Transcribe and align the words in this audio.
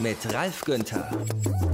Mit 0.00 0.32
Ralf 0.32 0.64
Günther. 0.64 1.10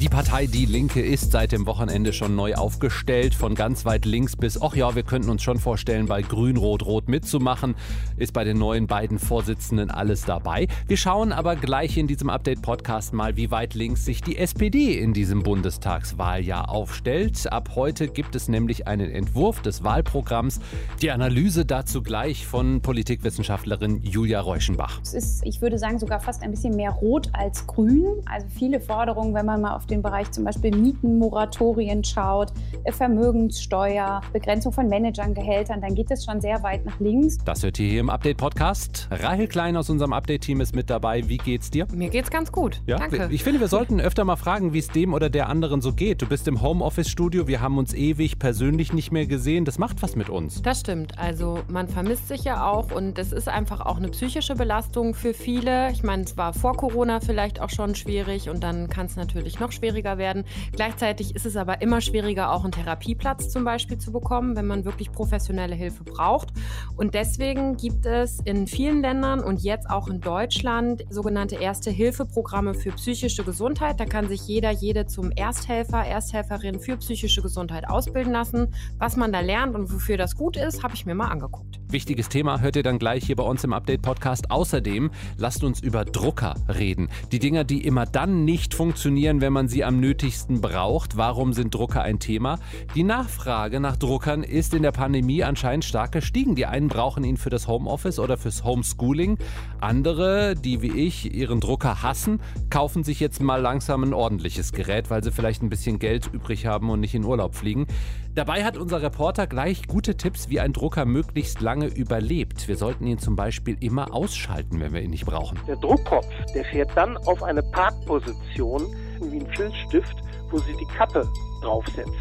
Die 0.00 0.08
Partei 0.08 0.46
Die 0.46 0.64
Linke 0.64 1.02
ist 1.02 1.30
seit 1.30 1.52
dem 1.52 1.66
Wochenende 1.66 2.14
schon 2.14 2.34
neu 2.34 2.54
aufgestellt. 2.54 3.34
Von 3.34 3.54
ganz 3.54 3.84
weit 3.84 4.06
links 4.06 4.34
bis, 4.34 4.60
ach 4.62 4.74
ja, 4.74 4.94
wir 4.94 5.02
könnten 5.02 5.28
uns 5.28 5.42
schon 5.42 5.58
vorstellen, 5.58 6.06
bei 6.06 6.22
Grün-Rot-Rot 6.22 7.06
mitzumachen. 7.06 7.74
Ist 8.16 8.32
bei 8.32 8.44
den 8.44 8.56
neuen 8.56 8.86
beiden 8.86 9.18
Vorsitzenden 9.18 9.90
alles 9.90 10.24
dabei. 10.24 10.68
Wir 10.86 10.96
schauen 10.96 11.32
aber 11.32 11.54
gleich 11.54 11.98
in 11.98 12.06
diesem 12.06 12.30
Update-Podcast 12.30 13.12
mal, 13.12 13.36
wie 13.36 13.50
weit 13.50 13.74
links 13.74 14.06
sich 14.06 14.22
die 14.22 14.38
SPD 14.38 14.98
in 14.98 15.12
diesem 15.12 15.42
Bundestagswahljahr 15.42 16.70
aufstellt. 16.70 17.52
Ab 17.52 17.72
heute 17.74 18.08
gibt 18.08 18.36
es 18.36 18.48
nämlich 18.48 18.86
einen 18.86 19.10
Entwurf 19.10 19.60
des 19.60 19.84
Wahlprogramms. 19.84 20.60
Die 21.02 21.10
Analyse 21.10 21.66
dazu 21.66 22.02
gleich 22.02 22.46
von 22.46 22.80
Politikwissenschaftlerin 22.80 24.02
Julia 24.02 24.40
Reuschenbach. 24.40 25.00
Es 25.02 25.12
ist, 25.12 25.42
ich 25.44 25.60
würde 25.60 25.78
sagen, 25.78 25.98
sogar 25.98 26.20
fast 26.20 26.42
ein 26.42 26.50
bisschen 26.50 26.74
mehr 26.74 26.90
rot 26.90 27.28
als 27.34 27.66
grün. 27.66 28.13
Also 28.26 28.46
viele 28.48 28.80
Forderungen, 28.80 29.34
wenn 29.34 29.46
man 29.46 29.60
mal 29.60 29.74
auf 29.74 29.86
den 29.86 30.02
Bereich 30.02 30.30
zum 30.30 30.44
Beispiel 30.44 30.74
Mietenmoratorien 30.74 32.02
schaut, 32.04 32.52
äh, 32.84 32.92
Vermögenssteuer, 32.92 34.20
Begrenzung 34.32 34.72
von 34.72 34.88
Managern-Gehältern, 34.88 35.80
dann 35.80 35.94
geht 35.94 36.10
es 36.10 36.24
schon 36.24 36.40
sehr 36.40 36.62
weit 36.62 36.84
nach 36.84 36.98
links. 37.00 37.38
Das 37.44 37.62
hört 37.62 37.78
ihr 37.78 37.88
hier 37.88 38.00
im 38.00 38.10
Update-Podcast. 38.10 39.08
Rahel 39.10 39.46
Klein 39.46 39.76
aus 39.76 39.90
unserem 39.90 40.12
Update-Team 40.12 40.60
ist 40.60 40.74
mit 40.74 40.90
dabei. 40.90 41.28
Wie 41.28 41.38
geht's 41.38 41.70
dir? 41.70 41.86
Mir 41.92 42.08
geht's 42.08 42.30
ganz 42.30 42.50
gut. 42.50 42.80
Ja? 42.86 42.98
Danke. 42.98 43.28
Ich 43.30 43.44
finde, 43.44 43.60
wir 43.60 43.68
sollten 43.68 44.00
öfter 44.00 44.24
mal 44.24 44.36
fragen, 44.36 44.72
wie 44.72 44.78
es 44.78 44.88
dem 44.88 45.12
oder 45.14 45.28
der 45.28 45.48
anderen 45.48 45.80
so 45.80 45.92
geht. 45.92 46.22
Du 46.22 46.26
bist 46.26 46.48
im 46.48 46.62
Homeoffice-Studio, 46.62 47.46
wir 47.46 47.60
haben 47.60 47.78
uns 47.78 47.94
ewig 47.94 48.38
persönlich 48.38 48.92
nicht 48.92 49.12
mehr 49.12 49.26
gesehen. 49.26 49.64
Das 49.64 49.78
macht 49.78 50.02
was 50.02 50.16
mit 50.16 50.28
uns. 50.28 50.62
Das 50.62 50.80
stimmt. 50.80 51.18
Also 51.18 51.58
man 51.68 51.88
vermisst 51.88 52.28
sich 52.28 52.44
ja 52.44 52.66
auch 52.66 52.90
und 52.90 53.18
es 53.18 53.32
ist 53.32 53.48
einfach 53.48 53.80
auch 53.80 53.98
eine 53.98 54.08
psychische 54.08 54.54
Belastung 54.54 55.14
für 55.14 55.34
viele. 55.34 55.90
Ich 55.90 56.02
meine, 56.02 56.24
es 56.24 56.36
war 56.36 56.52
vor 56.52 56.76
Corona 56.76 57.20
vielleicht 57.20 57.60
auch 57.60 57.70
schon 57.70 57.94
schwierig 57.94 58.03
und 58.04 58.62
dann 58.62 58.88
kann 58.88 59.06
es 59.06 59.16
natürlich 59.16 59.58
noch 59.60 59.72
schwieriger 59.72 60.18
werden. 60.18 60.44
Gleichzeitig 60.72 61.34
ist 61.34 61.46
es 61.46 61.56
aber 61.56 61.80
immer 61.80 62.00
schwieriger, 62.00 62.52
auch 62.52 62.62
einen 62.62 62.72
Therapieplatz 62.72 63.48
zum 63.48 63.64
Beispiel 63.64 63.98
zu 63.98 64.12
bekommen, 64.12 64.56
wenn 64.56 64.66
man 64.66 64.84
wirklich 64.84 65.10
professionelle 65.10 65.74
Hilfe 65.74 66.04
braucht. 66.04 66.48
Und 66.96 67.14
deswegen 67.14 67.76
gibt 67.76 68.04
es 68.04 68.40
in 68.44 68.66
vielen 68.66 69.00
Ländern 69.00 69.40
und 69.40 69.62
jetzt 69.62 69.88
auch 69.88 70.08
in 70.08 70.20
Deutschland 70.20 71.04
sogenannte 71.08 71.56
Erste-Hilfe-Programme 71.56 72.74
für 72.74 72.92
psychische 72.92 73.42
Gesundheit. 73.42 73.98
Da 73.98 74.04
kann 74.04 74.28
sich 74.28 74.46
jeder, 74.46 74.70
jede 74.70 75.06
zum 75.06 75.30
Ersthelfer, 75.30 76.04
Ersthelferin 76.04 76.80
für 76.80 76.98
psychische 76.98 77.40
Gesundheit 77.40 77.88
ausbilden 77.88 78.32
lassen. 78.32 78.74
Was 78.98 79.16
man 79.16 79.32
da 79.32 79.40
lernt 79.40 79.74
und 79.74 79.92
wofür 79.92 80.18
das 80.18 80.36
gut 80.36 80.56
ist, 80.56 80.82
habe 80.82 80.94
ich 80.94 81.06
mir 81.06 81.14
mal 81.14 81.28
angeguckt. 81.28 81.80
Wichtiges 81.88 82.28
Thema 82.28 82.60
hört 82.60 82.76
ihr 82.76 82.82
dann 82.82 82.98
gleich 82.98 83.24
hier 83.24 83.36
bei 83.36 83.44
uns 83.44 83.64
im 83.64 83.72
Update-Podcast. 83.72 84.50
Außerdem 84.50 85.10
lasst 85.38 85.64
uns 85.64 85.80
über 85.80 86.04
Drucker 86.04 86.54
reden. 86.68 87.08
Die 87.32 87.38
Dinger, 87.38 87.64
die 87.64 87.86
immer 87.94 88.06
dann 88.06 88.44
nicht 88.44 88.74
funktionieren, 88.74 89.40
wenn 89.40 89.52
man 89.52 89.68
sie 89.68 89.84
am 89.84 90.00
nötigsten 90.00 90.60
braucht. 90.60 91.16
Warum 91.16 91.52
sind 91.52 91.72
Drucker 91.72 92.02
ein 92.02 92.18
Thema? 92.18 92.58
Die 92.96 93.04
Nachfrage 93.04 93.78
nach 93.78 93.96
Druckern 93.96 94.42
ist 94.42 94.74
in 94.74 94.82
der 94.82 94.90
Pandemie 94.90 95.44
anscheinend 95.44 95.84
stark 95.84 96.10
gestiegen. 96.10 96.56
Die 96.56 96.66
einen 96.66 96.88
brauchen 96.88 97.22
ihn 97.22 97.36
für 97.36 97.50
das 97.50 97.68
Homeoffice 97.68 98.18
oder 98.18 98.36
fürs 98.36 98.64
Homeschooling. 98.64 99.38
Andere, 99.80 100.56
die 100.56 100.82
wie 100.82 100.90
ich 100.90 101.32
ihren 101.32 101.60
Drucker 101.60 102.02
hassen, 102.02 102.40
kaufen 102.68 103.04
sich 103.04 103.20
jetzt 103.20 103.40
mal 103.40 103.60
langsam 103.60 104.02
ein 104.02 104.12
ordentliches 104.12 104.72
Gerät, 104.72 105.08
weil 105.08 105.22
sie 105.22 105.30
vielleicht 105.30 105.62
ein 105.62 105.70
bisschen 105.70 106.00
Geld 106.00 106.28
übrig 106.32 106.66
haben 106.66 106.90
und 106.90 106.98
nicht 106.98 107.14
in 107.14 107.24
Urlaub 107.24 107.54
fliegen. 107.54 107.86
Dabei 108.34 108.64
hat 108.64 108.76
unser 108.76 109.00
Reporter 109.00 109.46
gleich 109.46 109.86
gute 109.86 110.16
Tipps, 110.16 110.48
wie 110.48 110.58
ein 110.58 110.72
Drucker 110.72 111.04
möglichst 111.04 111.60
lange 111.60 111.86
überlebt. 111.86 112.66
Wir 112.66 112.76
sollten 112.76 113.06
ihn 113.06 113.18
zum 113.18 113.36
Beispiel 113.36 113.76
immer 113.78 114.12
ausschalten, 114.12 114.80
wenn 114.80 114.92
wir 114.92 115.02
ihn 115.02 115.10
nicht 115.10 115.24
brauchen. 115.24 115.56
Der 115.68 115.76
Druckkopf, 115.76 116.26
der 116.52 116.64
fährt 116.64 116.90
dann 116.96 117.16
auf 117.16 117.44
eine 117.44 117.62
Parkposition 117.62 118.82
wie 119.22 119.38
ein 119.38 119.46
Filzstift, 119.54 120.16
wo 120.50 120.58
Sie 120.58 120.74
die 120.80 120.96
Kappe 120.96 121.28
draufsetzen. 121.62 122.12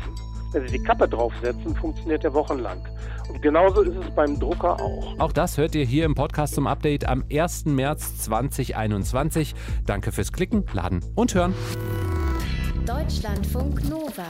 Wenn 0.51 0.67
Sie 0.67 0.77
die 0.77 0.83
Kappe 0.83 1.09
draufsetzen, 1.09 1.75
funktioniert 1.75 2.23
der 2.23 2.33
wochenlang. 2.35 2.87
Und 3.29 3.41
genauso 3.41 3.81
ist 3.81 3.97
es 3.97 4.15
beim 4.15 4.39
Drucker 4.39 4.79
auch. 4.79 5.19
Auch 5.19 5.31
das 5.31 5.57
hört 5.57 5.73
ihr 5.73 5.85
hier 5.85 6.05
im 6.05 6.13
Podcast 6.13 6.53
zum 6.53 6.67
Update 6.67 7.07
am 7.07 7.23
1. 7.31 7.65
März 7.65 8.19
2021. 8.19 9.55
Danke 9.87 10.11
fürs 10.11 10.31
Klicken, 10.31 10.63
Laden 10.73 11.03
und 11.15 11.33
Hören. 11.33 11.55
Deutschlandfunk 12.85 13.89
Nova. 13.89 14.27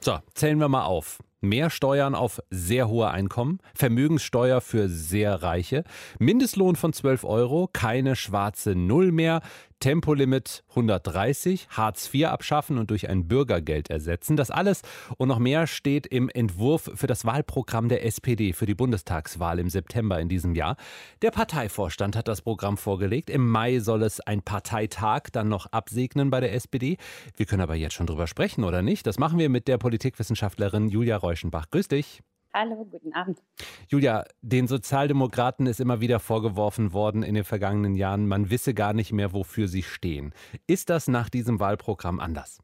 So, 0.00 0.18
zählen 0.34 0.58
wir 0.58 0.68
mal 0.68 0.84
auf. 0.84 1.18
Mehr 1.40 1.70
Steuern 1.70 2.16
auf 2.16 2.40
sehr 2.50 2.88
hohe 2.88 3.10
Einkommen, 3.10 3.60
Vermögenssteuer 3.74 4.60
für 4.60 4.88
sehr 4.88 5.40
Reiche, 5.42 5.84
Mindestlohn 6.18 6.74
von 6.74 6.92
12 6.92 7.22
Euro, 7.22 7.68
keine 7.72 8.16
schwarze 8.16 8.74
Null 8.74 9.12
mehr, 9.12 9.40
Tempolimit 9.80 10.64
130, 10.70 11.68
Hartz 11.70 12.12
IV 12.12 12.26
abschaffen 12.26 12.78
und 12.78 12.90
durch 12.90 13.08
ein 13.08 13.28
Bürgergeld 13.28 13.90
ersetzen. 13.90 14.36
Das 14.36 14.50
alles 14.50 14.82
und 15.16 15.28
noch 15.28 15.38
mehr 15.38 15.66
steht 15.66 16.06
im 16.06 16.28
Entwurf 16.28 16.90
für 16.94 17.06
das 17.06 17.24
Wahlprogramm 17.24 17.88
der 17.88 18.04
SPD 18.04 18.52
für 18.52 18.66
die 18.66 18.74
Bundestagswahl 18.74 19.58
im 19.58 19.70
September 19.70 20.20
in 20.20 20.28
diesem 20.28 20.54
Jahr. 20.54 20.76
Der 21.22 21.30
Parteivorstand 21.30 22.16
hat 22.16 22.28
das 22.28 22.42
Programm 22.42 22.76
vorgelegt. 22.76 23.30
Im 23.30 23.48
Mai 23.48 23.78
soll 23.78 24.02
es 24.02 24.20
ein 24.20 24.42
Parteitag 24.42 25.30
dann 25.32 25.48
noch 25.48 25.66
absegnen 25.66 26.30
bei 26.30 26.40
der 26.40 26.54
SPD. 26.54 26.96
Wir 27.36 27.46
können 27.46 27.62
aber 27.62 27.76
jetzt 27.76 27.94
schon 27.94 28.06
drüber 28.06 28.26
sprechen, 28.26 28.64
oder 28.64 28.82
nicht? 28.82 29.06
Das 29.06 29.18
machen 29.18 29.38
wir 29.38 29.48
mit 29.48 29.68
der 29.68 29.78
Politikwissenschaftlerin 29.78 30.88
Julia 30.88 31.16
Reuschenbach. 31.16 31.70
Grüß 31.70 31.88
dich. 31.88 32.22
Hallo, 32.52 32.86
guten 32.90 33.12
Abend. 33.12 33.42
Julia, 33.88 34.24
den 34.40 34.68
Sozialdemokraten 34.68 35.66
ist 35.66 35.80
immer 35.80 36.00
wieder 36.00 36.18
vorgeworfen 36.18 36.92
worden 36.92 37.22
in 37.22 37.34
den 37.34 37.44
vergangenen 37.44 37.94
Jahren, 37.94 38.26
man 38.26 38.50
wisse 38.50 38.74
gar 38.74 38.94
nicht 38.94 39.12
mehr, 39.12 39.32
wofür 39.32 39.68
sie 39.68 39.82
stehen. 39.82 40.32
Ist 40.66 40.88
das 40.88 41.08
nach 41.08 41.28
diesem 41.28 41.60
Wahlprogramm 41.60 42.20
anders? 42.20 42.58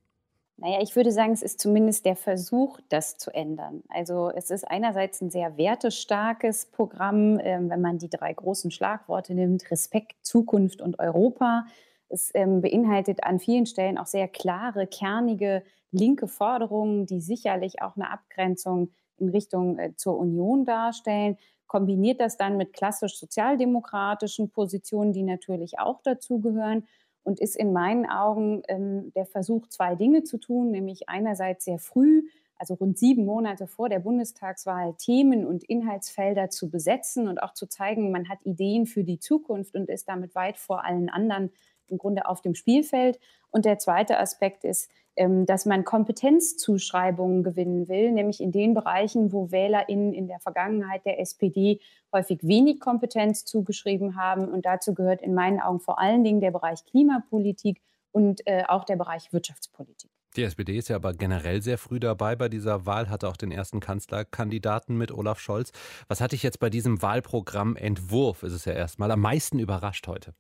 Naja, 0.56 0.78
ich 0.80 0.94
würde 0.94 1.10
sagen, 1.10 1.32
es 1.32 1.42
ist 1.42 1.60
zumindest 1.60 2.06
der 2.06 2.14
Versuch, 2.14 2.78
das 2.88 3.18
zu 3.18 3.34
ändern. 3.34 3.82
Also 3.88 4.30
es 4.30 4.50
ist 4.50 4.64
einerseits 4.64 5.20
ein 5.20 5.30
sehr 5.30 5.56
wertestarkes 5.56 6.66
Programm, 6.66 7.40
ähm, 7.42 7.70
wenn 7.70 7.80
man 7.80 7.98
die 7.98 8.08
drei 8.08 8.32
großen 8.32 8.70
Schlagworte 8.70 9.34
nimmt, 9.34 9.70
Respekt, 9.70 10.14
Zukunft 10.22 10.80
und 10.80 11.00
Europa. 11.00 11.66
Es 12.08 12.30
ähm, 12.34 12.60
beinhaltet 12.60 13.24
an 13.24 13.40
vielen 13.40 13.66
Stellen 13.66 13.98
auch 13.98 14.06
sehr 14.06 14.28
klare, 14.28 14.86
kernige 14.86 15.64
linke 15.90 16.28
Forderungen, 16.28 17.06
die 17.06 17.20
sicherlich 17.20 17.82
auch 17.82 17.96
eine 17.96 18.10
Abgrenzung 18.10 18.90
in 19.19 19.28
Richtung 19.28 19.78
äh, 19.78 19.94
zur 19.97 20.19
Union 20.19 20.64
darstellen, 20.64 21.36
kombiniert 21.66 22.20
das 22.20 22.36
dann 22.36 22.56
mit 22.56 22.72
klassisch 22.72 23.19
sozialdemokratischen 23.19 24.50
Positionen, 24.50 25.12
die 25.12 25.22
natürlich 25.22 25.78
auch 25.78 26.02
dazugehören 26.02 26.86
und 27.25 27.41
ist 27.41 27.56
in 27.56 27.72
meinen 27.72 28.06
Augen 28.06 28.62
ähm, 28.69 29.12
der 29.14 29.26
Versuch, 29.26 29.66
zwei 29.69 29.94
Dinge 29.94 30.25
zu 30.25 30.38
tun, 30.38 30.70
nämlich 30.70 31.08
einerseits 31.08 31.64
sehr 31.64 31.78
früh, 31.78 32.28
also 32.56 32.75
rund 32.75 32.98
sieben 32.98 33.25
Monate 33.25 33.66
vor 33.66 33.88
der 33.88 33.98
Bundestagswahl, 33.98 34.94
Themen 34.98 35.44
und 35.46 35.64
Inhaltsfelder 35.64 36.50
zu 36.50 36.70
besetzen 36.70 37.26
und 37.28 37.42
auch 37.42 37.54
zu 37.54 37.66
zeigen, 37.66 38.12
man 38.12 38.28
hat 38.28 38.38
Ideen 38.44 38.86
für 38.86 39.04
die 39.04 39.19
Zukunft 39.19 39.75
und 39.75 39.88
ist 39.88 40.08
damit 40.08 40.34
weit 40.34 40.58
vor 40.58 40.84
allen 40.84 41.08
anderen 41.08 41.50
im 41.88 41.98
Grunde 41.98 42.26
auf 42.26 42.40
dem 42.40 42.54
Spielfeld. 42.54 43.18
Und 43.50 43.64
der 43.64 43.78
zweite 43.78 44.18
Aspekt 44.18 44.64
ist, 44.64 44.90
ähm, 45.16 45.46
dass 45.46 45.64
man 45.64 45.84
Kompetenzzuschreibungen 45.84 47.44
gewinnen 47.44 47.88
will, 47.88 48.10
nämlich 48.10 48.40
in 48.40 48.50
den 48.50 48.74
Bereichen, 48.74 49.32
wo 49.32 49.52
WählerInnen 49.52 50.12
in 50.12 50.26
der 50.26 50.40
Vergangenheit 50.40 51.04
der 51.04 51.20
SPD 51.20 51.80
häufig 52.12 52.40
wenig 52.42 52.80
Kompetenz 52.80 53.44
zugeschrieben 53.44 54.16
haben. 54.16 54.48
Und 54.48 54.66
dazu 54.66 54.92
gehört 54.92 55.22
in 55.22 55.34
meinen 55.34 55.60
Augen 55.60 55.80
vor 55.80 56.00
allen 56.00 56.24
Dingen 56.24 56.40
der 56.40 56.50
Bereich 56.50 56.84
Klimapolitik 56.84 57.80
und 58.10 58.46
äh, 58.46 58.64
auch 58.66 58.84
der 58.84 58.96
Bereich 58.96 59.32
Wirtschaftspolitik. 59.32 60.10
Die 60.36 60.42
SPD 60.42 60.76
ist 60.76 60.88
ja 60.88 60.96
aber 60.96 61.12
generell 61.12 61.62
sehr 61.62 61.78
früh 61.78 62.00
dabei 62.00 62.34
bei 62.34 62.48
dieser 62.48 62.86
Wahl, 62.86 63.08
hatte 63.08 63.28
auch 63.28 63.36
den 63.36 63.52
ersten 63.52 63.78
Kanzlerkandidaten 63.78 64.96
mit 64.96 65.12
Olaf 65.12 65.38
Scholz. 65.38 65.70
Was 66.08 66.20
hat 66.20 66.32
dich 66.32 66.42
jetzt 66.42 66.58
bei 66.58 66.70
diesem 66.70 67.02
Wahlprogrammentwurf, 67.02 68.42
ist 68.42 68.52
es 68.52 68.64
ja 68.64 68.72
erstmal, 68.72 69.12
am 69.12 69.20
meisten 69.20 69.60
überrascht 69.60 70.08
heute? 70.08 70.34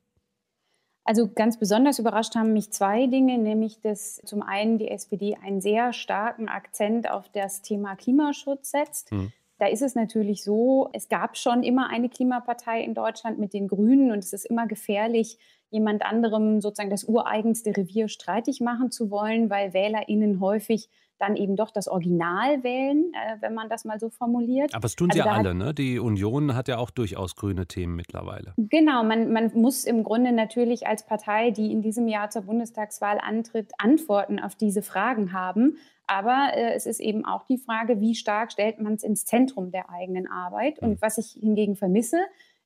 Also 1.04 1.28
ganz 1.28 1.58
besonders 1.58 1.98
überrascht 1.98 2.34
haben 2.34 2.54
mich 2.54 2.70
zwei 2.70 3.06
Dinge, 3.06 3.38
nämlich 3.38 3.80
dass 3.80 4.22
zum 4.24 4.42
einen 4.42 4.78
die 4.78 4.88
SPD 4.88 5.36
einen 5.42 5.60
sehr 5.60 5.92
starken 5.92 6.48
Akzent 6.48 7.10
auf 7.10 7.28
das 7.28 7.60
Thema 7.60 7.94
Klimaschutz 7.94 8.70
setzt. 8.70 9.10
Hm. 9.10 9.30
Da 9.58 9.66
ist 9.66 9.82
es 9.82 9.94
natürlich 9.94 10.42
so, 10.42 10.88
es 10.92 11.08
gab 11.08 11.36
schon 11.36 11.62
immer 11.62 11.88
eine 11.88 12.08
Klimapartei 12.08 12.82
in 12.82 12.94
Deutschland 12.94 13.38
mit 13.38 13.52
den 13.52 13.68
Grünen 13.68 14.10
und 14.10 14.18
es 14.18 14.32
ist 14.32 14.46
immer 14.46 14.66
gefährlich, 14.66 15.38
jemand 15.70 16.04
anderem 16.04 16.60
sozusagen 16.60 16.90
das 16.90 17.04
ureigenste 17.04 17.76
Revier 17.76 18.08
streitig 18.08 18.60
machen 18.60 18.90
zu 18.90 19.10
wollen, 19.10 19.50
weil 19.50 19.74
WählerInnen 19.74 20.40
häufig 20.40 20.88
dann 21.24 21.36
eben 21.36 21.56
doch 21.56 21.70
das 21.70 21.88
Original 21.88 22.62
wählen, 22.62 23.12
äh, 23.14 23.36
wenn 23.40 23.54
man 23.54 23.68
das 23.68 23.84
mal 23.84 23.98
so 23.98 24.10
formuliert. 24.10 24.74
Aber 24.74 24.82
das 24.82 24.94
tun 24.94 25.10
sie 25.10 25.20
also 25.22 25.30
ja 25.30 25.36
alle, 25.36 25.54
ne? 25.54 25.74
Die 25.74 25.98
Union 25.98 26.54
hat 26.54 26.68
ja 26.68 26.78
auch 26.78 26.90
durchaus 26.90 27.34
grüne 27.34 27.66
Themen 27.66 27.96
mittlerweile. 27.96 28.52
Genau, 28.56 29.02
man, 29.02 29.32
man 29.32 29.50
muss 29.54 29.84
im 29.84 30.04
Grunde 30.04 30.32
natürlich 30.32 30.86
als 30.86 31.06
Partei, 31.06 31.50
die 31.50 31.72
in 31.72 31.82
diesem 31.82 32.08
Jahr 32.08 32.30
zur 32.30 32.42
Bundestagswahl 32.42 33.18
antritt, 33.18 33.72
Antworten 33.78 34.38
auf 34.38 34.54
diese 34.54 34.82
Fragen 34.82 35.32
haben. 35.32 35.78
Aber 36.06 36.50
äh, 36.54 36.74
es 36.74 36.84
ist 36.84 37.00
eben 37.00 37.24
auch 37.24 37.44
die 37.46 37.58
Frage, 37.58 38.00
wie 38.00 38.14
stark 38.14 38.52
stellt 38.52 38.80
man 38.80 38.94
es 38.94 39.02
ins 39.02 39.24
Zentrum 39.24 39.70
der 39.70 39.90
eigenen 39.90 40.30
Arbeit. 40.30 40.78
Und 40.78 40.92
hm. 40.92 40.98
was 41.00 41.16
ich 41.18 41.38
hingegen 41.40 41.76
vermisse, 41.76 42.18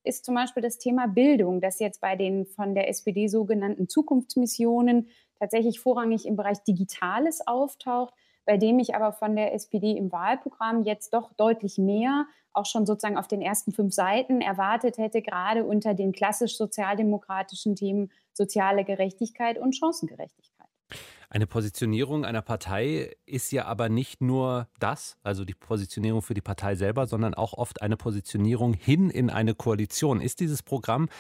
ist 0.03 0.25
zum 0.25 0.35
Beispiel 0.35 0.63
das 0.63 0.79
Thema 0.79 1.07
Bildung, 1.07 1.61
das 1.61 1.79
jetzt 1.79 2.01
bei 2.01 2.17
den 2.17 2.47
von 2.47 2.75
der 2.75 2.89
SPD 2.89 3.29
sogenannten 3.29 3.89
Zukunftsmissionen 3.89 5.09
tatsächlich 5.39 5.81
vorrangig 5.81 6.27
im 6.27 6.37
Bereich 6.37 6.63
Digitales 6.65 7.47
auftaucht, 7.47 8.15
bei 8.49 8.57
dem 8.57 8.79
ich 8.79 8.95
aber 8.95 9.13
von 9.13 9.37
der 9.37 9.53
SPD 9.53 9.93
im 9.93 10.11
Wahlprogramm 10.11 10.83
jetzt 10.83 11.13
doch 11.13 11.35
deutlich 11.35 11.77
mehr, 11.77 12.25
auch 12.55 12.65
schon 12.65 12.87
sozusagen 12.87 13.19
auf 13.19 13.29
den 13.29 13.43
ersten 13.43 13.73
fünf 13.73 13.93
Seiten 13.93 14.41
erwartet 14.41 14.97
hätte, 14.97 15.21
gerade 15.21 15.67
unter 15.67 15.93
den 15.93 16.13
klassisch 16.13 16.57
sozialdemokratischen 16.57 17.77
Themen 17.77 18.11
soziale 18.33 18.87
Gerechtigkeit 18.87 19.59
und 19.59 19.77
Chancengerechtigkeit. 19.77 20.67
Eine 21.29 21.47
Positionierung 21.47 22.25
einer 22.25 22.41
Partei 22.41 23.15
ist 23.27 23.53
ja 23.53 23.67
aber 23.67 23.91
nicht 23.91 24.23
nur 24.23 24.67
das, 24.81 25.19
also 25.23 25.45
die 25.45 25.53
Positionierung 25.53 26.23
für 26.23 26.33
die 26.33 26.41
Partei 26.41 26.75
selber, 26.75 27.07
sondern 27.07 27.35
auch 27.35 27.53
oft 27.53 27.83
eine 27.83 27.99
Positionierung 27.99 28.73
hin 28.73 29.11
in 29.11 29.29
eine 29.29 29.55
Koalition. 29.55 30.23
Ist 30.23 30.41
dieses 30.41 30.63
Programm 30.63 31.11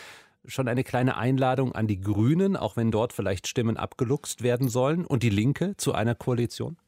schon 0.46 0.66
eine 0.66 0.82
kleine 0.82 1.18
Einladung 1.18 1.72
an 1.72 1.88
die 1.88 2.00
Grünen, 2.00 2.56
auch 2.56 2.78
wenn 2.78 2.90
dort 2.90 3.12
vielleicht 3.12 3.46
Stimmen 3.46 3.76
abgeluchst 3.76 4.42
werden 4.42 4.70
sollen, 4.70 5.04
und 5.04 5.22
die 5.22 5.28
Linke 5.28 5.76
zu 5.76 5.92
einer 5.92 6.14
Koalition? 6.14 6.78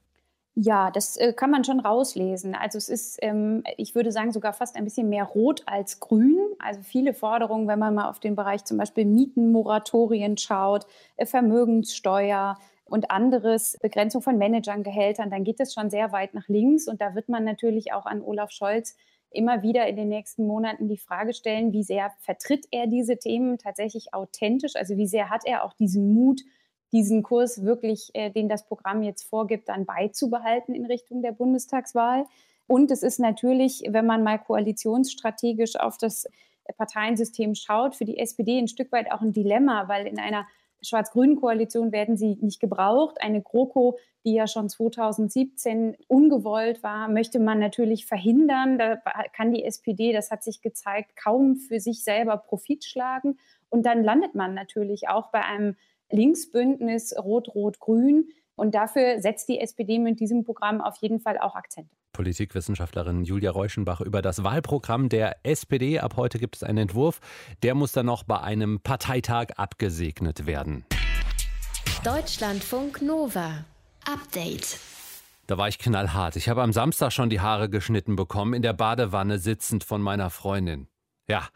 Ja, 0.62 0.91
das 0.91 1.17
äh, 1.17 1.33
kann 1.33 1.51
man 1.51 1.65
schon 1.65 1.81
rauslesen. 1.81 2.55
Also 2.55 2.77
es 2.77 2.89
ist, 2.91 3.19
ähm, 3.23 3.62
ich 3.79 3.95
würde 3.95 4.12
sagen, 4.12 4.31
sogar 4.33 4.53
fast 4.53 4.77
ein 4.77 4.85
bisschen 4.85 5.09
mehr 5.09 5.25
rot 5.25 5.62
als 5.67 6.01
grün. 6.01 6.39
Also 6.59 6.83
viele 6.83 7.15
Forderungen, 7.15 7.67
wenn 7.67 7.79
man 7.79 7.95
mal 7.95 8.09
auf 8.11 8.21
den 8.21 8.37
Bereich 8.37 8.65
zum 8.65 8.77
Beispiel 8.77 9.07
Mietenmoratorien 9.07 10.37
schaut, 10.37 10.87
äh, 11.17 11.27
Vermögenssteuer, 11.27 12.59
und 12.85 13.12
anderes, 13.12 13.79
Begrenzung 13.81 14.21
von 14.21 14.37
Managern, 14.37 14.83
Gehältern, 14.83 15.31
dann 15.31 15.45
geht 15.45 15.61
es 15.61 15.73
schon 15.73 15.91
sehr 15.91 16.11
weit 16.11 16.35
nach 16.35 16.49
links. 16.49 16.89
Und 16.89 17.01
da 17.01 17.15
wird 17.15 17.29
man 17.29 17.45
natürlich 17.45 17.93
auch 17.93 18.05
an 18.05 18.21
Olaf 18.21 18.51
Scholz 18.51 18.97
immer 19.31 19.62
wieder 19.62 19.87
in 19.87 19.95
den 19.95 20.09
nächsten 20.09 20.45
Monaten 20.45 20.89
die 20.89 20.97
Frage 20.99 21.33
stellen, 21.33 21.73
wie 21.73 21.85
sehr 21.85 22.11
vertritt 22.19 22.67
er 22.73 22.89
diese 22.89 23.17
Themen 23.17 23.59
tatsächlich 23.59 24.12
authentisch? 24.12 24.75
Also 24.75 24.97
wie 24.97 25.07
sehr 25.07 25.31
hat 25.31 25.43
er 25.47 25.62
auch 25.65 25.73
diesen 25.73 26.12
Mut, 26.15 26.41
diesen 26.92 27.22
Kurs 27.22 27.62
wirklich, 27.64 28.10
äh, 28.14 28.31
den 28.31 28.48
das 28.48 28.66
Programm 28.66 29.02
jetzt 29.02 29.22
vorgibt, 29.22 29.69
dann 29.69 29.87
beizubehalten 29.87 30.75
in 30.75 30.87
Richtung 30.87 31.22
der 31.22 31.32
Bundestagswahl? 31.32 32.25
Und 32.66 32.90
es 32.90 33.02
ist 33.02 33.19
natürlich, 33.19 33.82
wenn 33.88 34.06
man 34.06 34.22
mal 34.22 34.38
koalitionsstrategisch 34.38 35.76
auf 35.76 35.98
das 35.98 36.26
Parteiensystem 36.76 37.54
schaut, 37.54 37.96
für 37.96 38.04
die 38.04 38.19
SPD 38.19 38.58
ein 38.58 38.69
Stück 38.69 38.92
weit 38.92 39.10
auch 39.10 39.20
ein 39.20 39.32
Dilemma, 39.32 39.88
weil 39.88 40.06
in 40.06 40.19
einer 40.19 40.46
schwarz-grünen 40.82 41.37
Koalition 41.37 41.92
werden 41.92 42.16
sie 42.16 42.38
nicht 42.40 42.60
gebraucht. 42.60 43.20
Eine 43.20 43.42
GroKo, 43.42 43.98
die 44.25 44.34
ja 44.34 44.46
schon 44.46 44.69
2017 44.69 45.96
ungewollt 46.08 46.82
war, 46.82 47.08
möchte 47.08 47.38
man 47.38 47.58
natürlich 47.58 48.06
verhindern. 48.06 48.78
Da 48.78 48.96
kann 49.32 49.52
die 49.52 49.64
SPD, 49.64 50.12
das 50.12 50.31
hat 50.31 50.42
sich 50.42 50.62
gezeigt, 50.62 51.16
kaum 51.16 51.56
für 51.56 51.81
sich 51.81 52.02
selber 52.02 52.37
Profit 52.37 52.84
schlagen. 52.84 53.38
Und 53.69 53.84
dann 53.84 54.02
landet 54.02 54.34
man 54.34 54.54
natürlich 54.54 55.08
auch 55.08 55.31
bei 55.31 55.42
einem 55.42 55.76
Linksbündnis 56.11 57.15
Rot-Rot-Grün. 57.17 58.29
Und 58.57 58.75
dafür 58.75 59.21
setzt 59.21 59.49
die 59.49 59.59
SPD 59.59 59.99
mit 59.99 60.21
diesem 60.21 60.45
Programm 60.45 60.81
auf 60.81 60.97
jeden 60.97 61.21
Fall 61.21 61.39
auch 61.39 61.55
Akzente. 61.55 61.91
Politikwissenschaftlerin 62.12 63.25
Julia 63.25 63.51
Reuschenbach 63.51 64.01
über 64.01 64.21
das 64.21 64.45
Wahlprogramm 64.45 65.09
der 65.09 65.37
SPD. 65.45 65.99
Ab 65.99 66.17
heute 66.17 66.39
gibt 66.39 66.57
es 66.57 66.62
einen 66.62 66.79
Entwurf. 66.79 67.21
Der 67.62 67.75
muss 67.75 67.93
dann 67.93 68.07
noch 68.07 68.25
bei 68.25 68.41
einem 68.41 68.81
Parteitag 68.81 69.53
abgesegnet 69.57 70.47
werden. 70.47 70.85
Deutschlandfunk 72.05 73.01
Nova. 73.01 73.65
Update. 74.05 74.79
Da 75.47 75.59
war 75.59 75.69
ich 75.69 75.79
knallhart. 75.79 76.37
Ich 76.37 76.49
habe 76.49 76.62
am 76.62 76.73
Samstag 76.73 77.12
schon 77.12 77.31
die 77.31 77.41
Haare 77.41 77.69
geschnitten 77.69 78.17
bekommen, 78.17 78.55
in 78.55 78.62
der 78.62 78.73
Badewanne 78.73 79.39
sitzend 79.39 79.85
von 79.85 80.01
meiner 80.01 80.31
Freundin. 80.31 80.87
Ja, 81.29 81.49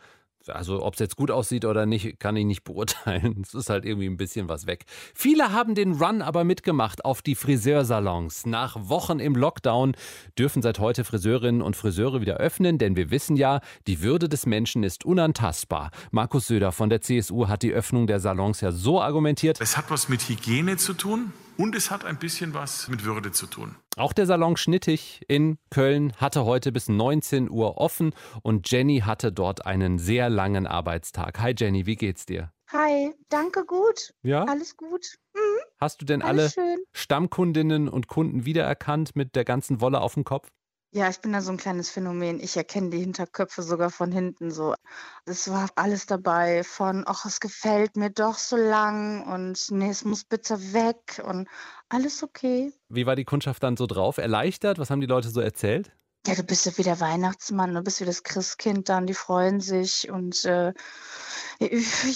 also 0.48 0.82
ob 0.82 0.94
es 0.94 1.00
jetzt 1.00 1.16
gut 1.16 1.30
aussieht 1.30 1.64
oder 1.64 1.86
nicht, 1.86 2.18
kann 2.20 2.36
ich 2.36 2.44
nicht 2.44 2.64
beurteilen. 2.64 3.42
Es 3.44 3.54
ist 3.54 3.70
halt 3.70 3.84
irgendwie 3.84 4.06
ein 4.06 4.16
bisschen 4.16 4.48
was 4.48 4.66
weg. 4.66 4.84
Viele 5.14 5.52
haben 5.52 5.74
den 5.74 5.92
Run 5.92 6.22
aber 6.22 6.44
mitgemacht 6.44 7.04
auf 7.04 7.22
die 7.22 7.34
Friseursalons. 7.34 8.46
Nach 8.46 8.76
Wochen 8.88 9.18
im 9.20 9.34
Lockdown 9.36 9.94
dürfen 10.38 10.62
seit 10.62 10.78
heute 10.78 11.04
Friseurinnen 11.04 11.62
und 11.62 11.76
Friseure 11.76 12.20
wieder 12.20 12.38
öffnen, 12.38 12.78
denn 12.78 12.96
wir 12.96 13.10
wissen 13.10 13.36
ja, 13.36 13.60
die 13.86 14.02
Würde 14.02 14.28
des 14.28 14.46
Menschen 14.46 14.82
ist 14.82 15.04
unantastbar. 15.04 15.90
Markus 16.10 16.46
Söder 16.46 16.72
von 16.72 16.88
der 16.88 17.00
CSU 17.00 17.48
hat 17.48 17.62
die 17.62 17.72
Öffnung 17.72 18.06
der 18.06 18.20
Salons 18.20 18.60
ja 18.60 18.72
so 18.72 19.00
argumentiert. 19.00 19.60
Es 19.60 19.76
hat 19.76 19.90
was 19.90 20.08
mit 20.08 20.28
Hygiene 20.28 20.76
zu 20.76 20.94
tun 20.94 21.32
und 21.56 21.74
es 21.74 21.90
hat 21.90 22.04
ein 22.04 22.18
bisschen 22.18 22.54
was 22.54 22.88
mit 22.88 23.04
Würde 23.04 23.32
zu 23.32 23.46
tun. 23.46 23.76
Auch 23.96 24.12
der 24.12 24.26
Salon 24.26 24.56
Schnittig 24.56 25.22
in 25.28 25.58
Köln 25.70 26.12
hatte 26.16 26.44
heute 26.44 26.72
bis 26.72 26.88
19 26.88 27.50
Uhr 27.50 27.78
offen 27.78 28.12
und 28.42 28.70
Jenny 28.70 29.00
hatte 29.00 29.32
dort 29.32 29.66
einen 29.66 29.98
sehr 29.98 30.28
langen 30.30 30.66
Arbeitstag. 30.66 31.38
Hi 31.40 31.54
Jenny, 31.56 31.86
wie 31.86 31.96
geht's 31.96 32.26
dir? 32.26 32.52
Hi, 32.72 33.12
danke 33.28 33.64
gut. 33.64 34.14
Ja? 34.22 34.44
Alles 34.44 34.76
gut. 34.76 35.18
Mhm. 35.34 35.40
Hast 35.80 36.00
du 36.00 36.06
denn 36.06 36.22
Alles 36.22 36.56
alle 36.56 36.68
schön. 36.68 36.84
Stammkundinnen 36.92 37.88
und 37.88 38.08
Kunden 38.08 38.46
wiedererkannt 38.46 39.14
mit 39.14 39.36
der 39.36 39.44
ganzen 39.44 39.80
Wolle 39.80 40.00
auf 40.00 40.14
dem 40.14 40.24
Kopf? 40.24 40.48
Ja, 40.96 41.08
ich 41.08 41.20
bin 41.20 41.32
da 41.32 41.40
so 41.40 41.50
ein 41.50 41.56
kleines 41.56 41.90
Phänomen. 41.90 42.38
Ich 42.38 42.56
erkenne 42.56 42.90
die 42.90 43.00
Hinterköpfe 43.00 43.64
sogar 43.64 43.90
von 43.90 44.12
hinten 44.12 44.52
so. 44.52 44.76
Es 45.24 45.50
war 45.50 45.68
alles 45.74 46.06
dabei 46.06 46.62
von, 46.62 47.02
ach, 47.04 47.24
es 47.24 47.40
gefällt 47.40 47.96
mir 47.96 48.10
doch 48.10 48.38
so 48.38 48.56
lang 48.56 49.26
und 49.26 49.72
nee, 49.72 49.90
es 49.90 50.04
muss 50.04 50.22
bitte 50.22 50.72
weg 50.72 51.20
und 51.26 51.48
alles 51.88 52.22
okay. 52.22 52.72
Wie 52.88 53.06
war 53.06 53.16
die 53.16 53.24
Kundschaft 53.24 53.64
dann 53.64 53.76
so 53.76 53.88
drauf? 53.88 54.18
Erleichtert? 54.18 54.78
Was 54.78 54.90
haben 54.90 55.00
die 55.00 55.08
Leute 55.08 55.30
so 55.30 55.40
erzählt? 55.40 55.90
Ja, 56.28 56.36
du 56.36 56.44
bist 56.44 56.64
ja 56.64 56.78
wie 56.78 56.84
der 56.84 57.00
Weihnachtsmann, 57.00 57.74
du 57.74 57.82
bist 57.82 58.00
wie 58.00 58.04
das 58.04 58.22
Christkind 58.22 58.88
dann, 58.88 59.08
die 59.08 59.14
freuen 59.14 59.60
sich 59.60 60.10
und 60.10 60.44
äh, 60.44 60.72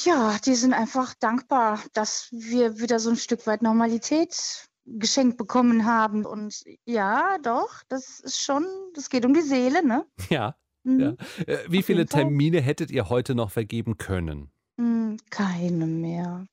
ja, 0.05 0.39
die 0.47 0.55
sind 0.55 0.73
einfach 0.73 1.15
dankbar, 1.19 1.83
dass 1.95 2.29
wir 2.31 2.79
wieder 2.79 3.01
so 3.01 3.11
ein 3.11 3.17
Stück 3.17 3.45
weit 3.49 3.61
Normalität 3.61 4.69
geschenkt 4.99 5.37
bekommen 5.37 5.85
haben. 5.85 6.25
Und 6.25 6.65
ja, 6.85 7.39
doch, 7.43 7.83
das 7.89 8.21
ist 8.21 8.41
schon, 8.41 8.65
das 8.95 9.11
geht 9.11 9.25
um 9.25 9.35
die 9.35 9.43
Seele, 9.43 9.87
ne? 9.87 10.07
Ja. 10.31 10.57
Mhm. 10.85 11.01
ja. 11.01 11.15
Äh, 11.47 11.59
Wie 11.69 11.81
Auf 11.81 11.85
viele. 11.85 12.07
Termine 12.07 12.61
hättet 12.61 12.91
ihr 12.91 13.09
heute 13.09 13.35
noch 13.35 13.51
vergeben 13.51 13.99
können? 13.99 14.51
Hm, 14.79 15.19
keine 15.31 15.87
mehr. 15.87 16.47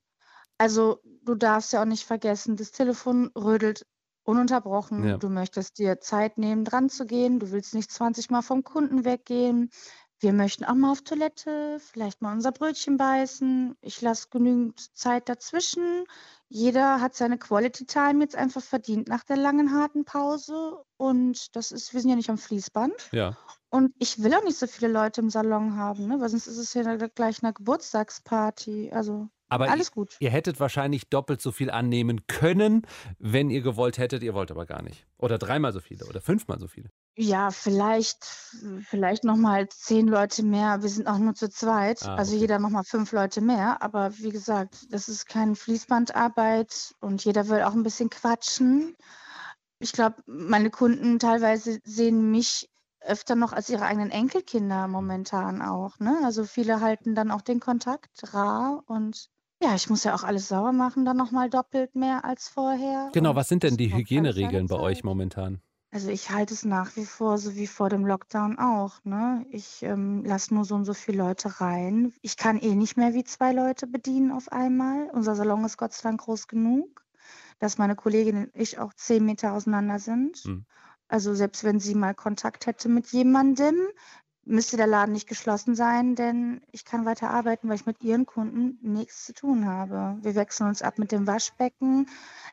Also 0.58 1.00
du 1.22 1.34
darfst 1.34 1.72
ja 1.72 1.82
auch 1.82 1.86
nicht 1.86 2.04
vergessen, 2.04 2.56
das 2.56 2.72
Telefon 2.72 3.30
rödelt 3.36 3.86
ununterbrochen. 4.24 5.06
Ja. 5.06 5.16
Du 5.18 5.28
möchtest 5.28 5.78
dir 5.78 6.00
Zeit 6.00 6.38
nehmen, 6.38 6.64
dran 6.64 6.88
zu 6.88 7.06
gehen. 7.06 7.38
Du 7.38 7.52
willst 7.52 7.74
nicht 7.74 7.90
20 7.90 8.30
Mal 8.30 8.42
vom 8.42 8.64
Kunden 8.64 9.04
weggehen. 9.04 9.70
Wir 10.18 10.32
möchten 10.32 10.64
auch 10.64 10.74
mal 10.74 10.92
auf 10.92 11.02
Toilette, 11.02 11.78
vielleicht 11.78 12.22
mal 12.22 12.32
unser 12.32 12.50
Brötchen 12.50 12.96
beißen. 12.96 13.76
Ich 13.82 14.00
lasse 14.00 14.28
genügend 14.30 14.96
Zeit 14.96 15.28
dazwischen. 15.28 16.04
Jeder 16.48 17.00
hat 17.00 17.14
seine 17.14 17.38
Quality 17.38 17.84
Time 17.84 18.24
jetzt 18.24 18.34
einfach 18.34 18.62
verdient 18.62 19.08
nach 19.08 19.24
der 19.24 19.36
langen, 19.36 19.72
harten 19.74 20.04
Pause. 20.06 20.82
Und 20.96 21.54
das 21.54 21.70
ist, 21.70 21.92
wir 21.92 22.00
sind 22.00 22.10
ja 22.10 22.16
nicht 22.16 22.30
am 22.30 22.38
Fließband. 22.38 23.10
Ja. 23.12 23.36
Und 23.68 23.94
ich 23.98 24.22
will 24.22 24.32
auch 24.34 24.44
nicht 24.44 24.58
so 24.58 24.66
viele 24.66 24.90
Leute 24.90 25.20
im 25.20 25.28
Salon 25.28 25.76
haben, 25.76 26.06
ne? 26.06 26.18
weil 26.18 26.30
sonst 26.30 26.46
ist 26.46 26.56
es 26.56 26.72
ja 26.72 26.96
gleich 27.08 27.42
eine 27.42 27.52
Geburtstagsparty. 27.52 28.92
Also 28.92 29.28
Aber 29.48 29.70
alles 29.70 29.92
gut. 29.92 30.16
Ihr 30.18 30.30
hättet 30.30 30.58
wahrscheinlich 30.58 31.08
doppelt 31.08 31.40
so 31.40 31.52
viel 31.52 31.70
annehmen 31.70 32.26
können, 32.26 32.86
wenn 33.18 33.50
ihr 33.50 33.62
gewollt 33.62 33.98
hättet. 33.98 34.22
Ihr 34.22 34.34
wollt 34.34 34.50
aber 34.50 34.66
gar 34.66 34.82
nicht. 34.82 35.06
Oder 35.18 35.38
dreimal 35.38 35.72
so 35.72 35.80
viele 35.80 36.06
oder 36.06 36.20
fünfmal 36.20 36.58
so 36.58 36.66
viele. 36.66 36.90
Ja, 37.18 37.50
vielleicht, 37.50 38.24
vielleicht 38.82 39.24
nochmal 39.24 39.68
zehn 39.68 40.06
Leute 40.08 40.42
mehr. 40.42 40.82
Wir 40.82 40.88
sind 40.88 41.06
auch 41.06 41.18
nur 41.18 41.34
zu 41.34 41.48
zweit. 41.48 42.02
Ah, 42.04 42.16
also 42.16 42.32
okay. 42.32 42.40
jeder 42.40 42.58
nochmal 42.58 42.84
fünf 42.84 43.12
Leute 43.12 43.40
mehr. 43.40 43.82
Aber 43.82 44.18
wie 44.18 44.30
gesagt, 44.30 44.86
das 44.90 45.08
ist 45.08 45.26
keine 45.26 45.54
Fließbandarbeit 45.54 46.94
und 47.00 47.24
jeder 47.24 47.48
will 47.48 47.62
auch 47.62 47.72
ein 47.72 47.84
bisschen 47.84 48.10
quatschen. 48.10 48.96
Ich 49.78 49.92
glaube, 49.92 50.16
meine 50.26 50.70
Kunden 50.70 51.18
teilweise 51.18 51.78
sehen 51.84 52.30
mich 52.30 52.68
öfter 53.00 53.36
noch 53.36 53.52
als 53.52 53.68
ihre 53.68 53.84
eigenen 53.84 54.10
Enkelkinder 54.10 54.88
momentan 54.88 55.62
auch. 55.62 55.98
Ne? 56.00 56.18
Also 56.24 56.44
viele 56.44 56.80
halten 56.80 57.14
dann 57.14 57.30
auch 57.30 57.42
den 57.42 57.60
Kontakt 57.60 58.34
rar 58.34 58.82
und 58.86 59.30
ja, 59.66 59.74
ich 59.74 59.90
muss 59.90 60.04
ja 60.04 60.14
auch 60.14 60.22
alles 60.22 60.48
sauber 60.48 60.72
machen, 60.72 61.04
dann 61.04 61.16
nochmal 61.16 61.50
doppelt 61.50 61.96
mehr 61.96 62.24
als 62.24 62.48
vorher. 62.48 63.10
Genau, 63.12 63.30
Und 63.30 63.36
was 63.36 63.48
sind 63.48 63.64
denn 63.64 63.76
die 63.76 63.92
Hygieneregeln 63.92 64.68
bei 64.68 64.78
euch 64.78 65.02
momentan? 65.02 65.60
Also 65.90 66.10
ich 66.10 66.30
halte 66.30 66.54
es 66.54 66.64
nach 66.64 66.94
wie 66.96 67.04
vor 67.04 67.38
so 67.38 67.56
wie 67.56 67.66
vor 67.66 67.88
dem 67.88 68.06
Lockdown 68.06 68.58
auch. 68.58 69.02
Ne? 69.04 69.44
Ich 69.50 69.82
ähm, 69.82 70.24
lasse 70.24 70.54
nur 70.54 70.64
so 70.64 70.74
und 70.74 70.84
so 70.84 70.94
viele 70.94 71.18
Leute 71.18 71.60
rein. 71.60 72.12
Ich 72.22 72.36
kann 72.36 72.58
eh 72.58 72.74
nicht 72.74 72.96
mehr 72.96 73.14
wie 73.14 73.24
zwei 73.24 73.52
Leute 73.52 73.86
bedienen 73.86 74.30
auf 74.30 74.52
einmal. 74.52 75.10
Unser 75.12 75.34
Salon 75.34 75.64
ist 75.64 75.78
Gott 75.78 75.94
sei 75.94 76.10
Dank 76.10 76.20
groß 76.20 76.46
genug, 76.46 77.04
dass 77.58 77.78
meine 77.78 77.96
Kollegin 77.96 78.36
und 78.36 78.50
ich 78.54 78.78
auch 78.78 78.94
zehn 78.94 79.24
Meter 79.24 79.52
auseinander 79.52 79.98
sind. 79.98 80.36
Hm. 80.38 80.66
Also 81.08 81.34
selbst 81.34 81.64
wenn 81.64 81.80
sie 81.80 81.94
mal 81.94 82.14
Kontakt 82.14 82.66
hätte 82.66 82.88
mit 82.88 83.08
jemandem, 83.08 83.76
müsste 84.46 84.76
der 84.76 84.86
Laden 84.86 85.12
nicht 85.12 85.28
geschlossen 85.28 85.74
sein, 85.74 86.14
denn 86.14 86.62
ich 86.70 86.84
kann 86.84 87.04
weiter 87.04 87.30
arbeiten, 87.30 87.68
weil 87.68 87.76
ich 87.76 87.86
mit 87.86 88.02
ihren 88.02 88.26
Kunden 88.26 88.78
nichts 88.80 89.26
zu 89.26 89.34
tun 89.34 89.66
habe. 89.66 90.16
Wir 90.22 90.34
wechseln 90.34 90.68
uns 90.68 90.82
ab 90.82 90.98
mit 90.98 91.12
dem 91.12 91.26
Waschbecken. 91.26 92.08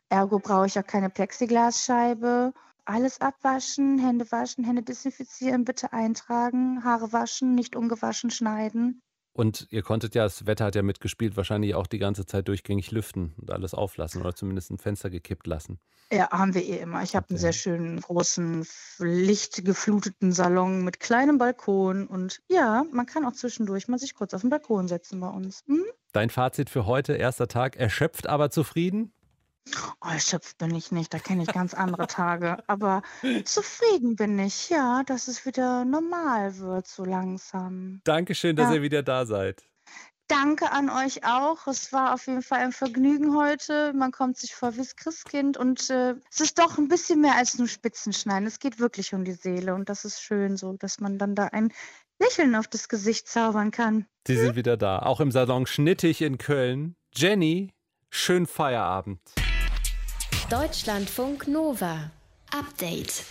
Ergo 0.09 0.39
brauche 0.39 0.65
ich 0.65 0.77
auch 0.77 0.85
keine 0.85 1.09
Plexiglasscheibe. 1.09 2.53
Alles 2.85 3.21
abwaschen, 3.21 3.99
Hände 3.99 4.29
waschen, 4.31 4.65
Hände 4.65 4.83
desinfizieren, 4.83 5.63
bitte 5.63 5.93
eintragen, 5.93 6.83
Haare 6.83 7.13
waschen, 7.13 7.55
nicht 7.55 7.75
ungewaschen 7.75 8.29
schneiden. 8.29 9.01
Und 9.33 9.67
ihr 9.71 9.81
konntet 9.81 10.13
ja, 10.15 10.23
das 10.23 10.45
Wetter 10.45 10.65
hat 10.65 10.75
ja 10.75 10.83
mitgespielt, 10.83 11.35
wahrscheinlich 11.35 11.73
auch 11.75 11.87
die 11.87 11.97
ganze 11.97 12.25
Zeit 12.25 12.47
durchgängig 12.47 12.91
lüften 12.91 13.33
und 13.41 13.49
alles 13.51 13.73
auflassen 13.73 14.21
oder 14.21 14.35
zumindest 14.35 14.69
ein 14.71 14.77
Fenster 14.77 15.09
gekippt 15.09 15.47
lassen. 15.47 15.79
Ja, 16.11 16.29
haben 16.29 16.53
wir 16.53 16.63
eh 16.63 16.77
immer. 16.79 17.01
Ich 17.01 17.15
habe 17.15 17.29
einen 17.29 17.37
Okay. 17.37 17.41
sehr 17.41 17.53
schönen, 17.53 17.99
großen, 17.99 18.65
lichtgefluteten 18.99 20.31
Salon 20.31 20.83
mit 20.83 20.99
kleinem 20.99 21.39
Balkon. 21.39 22.05
Und 22.07 22.39
ja, 22.47 22.83
man 22.91 23.07
kann 23.07 23.25
auch 23.25 23.33
zwischendurch 23.33 23.87
mal 23.87 23.97
sich 23.97 24.13
kurz 24.13 24.33
auf 24.35 24.41
den 24.41 24.51
Balkon 24.51 24.87
setzen 24.87 25.19
bei 25.19 25.29
uns. 25.29 25.63
Hm? 25.65 25.83
Dein 26.11 26.29
Fazit 26.29 26.69
für 26.69 26.85
heute, 26.85 27.13
erster 27.13 27.47
Tag, 27.47 27.75
erschöpft, 27.75 28.27
aber 28.27 28.51
zufrieden? 28.51 29.11
Oh, 30.01 30.09
erschöpft 30.09 30.57
bin 30.57 30.75
ich 30.75 30.91
nicht. 30.91 31.13
Da 31.13 31.19
kenne 31.19 31.43
ich 31.43 31.49
ganz 31.53 31.73
andere 31.73 32.07
Tage. 32.07 32.57
Aber 32.67 33.01
zufrieden 33.45 34.15
bin 34.15 34.37
ich, 34.39 34.69
ja, 34.69 35.03
dass 35.05 35.27
es 35.27 35.45
wieder 35.45 35.85
normal 35.85 36.57
wird, 36.57 36.87
so 36.87 37.05
langsam. 37.05 38.01
Dankeschön, 38.03 38.55
dass 38.55 38.69
Ja. 38.69 38.75
ihr 38.75 38.81
wieder 38.81 39.03
da 39.03 39.25
seid. 39.25 39.63
Danke 40.27 40.71
an 40.71 40.89
euch 40.89 41.25
auch. 41.25 41.67
Es 41.67 41.91
war 41.91 42.13
auf 42.13 42.27
jeden 42.27 42.41
Fall 42.41 42.59
ein 42.59 42.71
Vergnügen 42.71 43.35
heute. 43.35 43.93
Man 43.93 44.11
kommt 44.11 44.37
sich 44.37 44.55
vor 44.55 44.73
wie 44.73 44.77
das 44.77 44.95
Christkind 44.95 45.57
und 45.57 45.89
äh, 45.89 46.15
es 46.31 46.39
ist 46.39 46.57
doch 46.59 46.77
ein 46.77 46.87
bisschen 46.87 47.21
mehr 47.21 47.35
als 47.35 47.57
nur 47.57 47.67
Spitzenschneiden. 47.67 48.47
Es 48.47 48.59
geht 48.59 48.79
wirklich 48.79 49.13
um 49.13 49.25
die 49.25 49.33
Seele 49.33 49.75
und 49.75 49.89
das 49.89 50.05
ist 50.05 50.21
schön 50.21 50.55
so, 50.57 50.73
dass 50.73 50.99
man 51.01 51.17
dann 51.17 51.35
da 51.35 51.47
ein 51.47 51.73
Lächeln 52.19 52.55
auf 52.55 52.67
das 52.67 52.87
Gesicht 52.87 53.27
zaubern 53.27 53.71
kann. 53.71 54.05
Sie 54.25 54.37
sind 54.37 54.55
wieder 54.55 54.77
da, 54.77 54.99
auch 54.99 55.19
im 55.19 55.31
Salon 55.31 55.65
Schnittig 55.67 56.21
in 56.21 56.37
Köln. 56.37 56.95
Jenny, 57.13 57.73
schönen 58.09 58.47
Feierabend. 58.47 59.19
Deutschlandfunk 60.53 61.47
Nova. 61.47 62.11
Update. 62.53 63.23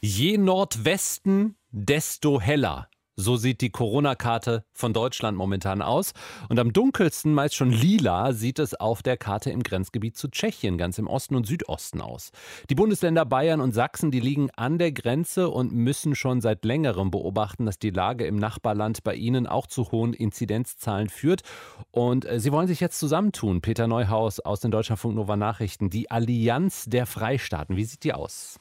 Je 0.00 0.38
Nordwesten, 0.38 1.56
desto 1.70 2.38
heller. 2.40 2.88
So 3.20 3.36
sieht 3.36 3.60
die 3.60 3.68
Corona-Karte 3.68 4.64
von 4.72 4.94
Deutschland 4.94 5.36
momentan 5.36 5.82
aus. 5.82 6.12
Und 6.48 6.58
am 6.58 6.72
dunkelsten, 6.72 7.34
meist 7.34 7.54
schon 7.54 7.70
lila, 7.70 8.32
sieht 8.32 8.58
es 8.58 8.74
auf 8.74 9.02
der 9.02 9.18
Karte 9.18 9.50
im 9.50 9.62
Grenzgebiet 9.62 10.16
zu 10.16 10.28
Tschechien, 10.28 10.78
ganz 10.78 10.96
im 10.96 11.06
Osten 11.06 11.36
und 11.36 11.46
Südosten 11.46 12.00
aus. 12.00 12.30
Die 12.70 12.74
Bundesländer 12.74 13.26
Bayern 13.26 13.60
und 13.60 13.72
Sachsen, 13.72 14.10
die 14.10 14.20
liegen 14.20 14.50
an 14.56 14.78
der 14.78 14.92
Grenze 14.92 15.50
und 15.50 15.72
müssen 15.72 16.14
schon 16.14 16.40
seit 16.40 16.64
längerem 16.64 17.10
beobachten, 17.10 17.66
dass 17.66 17.78
die 17.78 17.90
Lage 17.90 18.24
im 18.24 18.36
Nachbarland 18.36 19.04
bei 19.04 19.14
ihnen 19.14 19.46
auch 19.46 19.66
zu 19.66 19.92
hohen 19.92 20.14
Inzidenzzahlen 20.14 21.10
führt. 21.10 21.42
Und 21.90 22.24
äh, 22.24 22.40
sie 22.40 22.52
wollen 22.52 22.68
sich 22.68 22.80
jetzt 22.80 22.98
zusammentun. 22.98 23.60
Peter 23.60 23.86
Neuhaus 23.86 24.40
aus 24.40 24.60
den 24.60 24.70
Deutschlandfunk 24.70 25.14
Nova 25.14 25.36
Nachrichten. 25.36 25.90
Die 25.90 26.10
Allianz 26.10 26.86
der 26.86 27.04
Freistaaten, 27.04 27.76
wie 27.76 27.84
sieht 27.84 28.04
die 28.04 28.14
aus? 28.14 28.58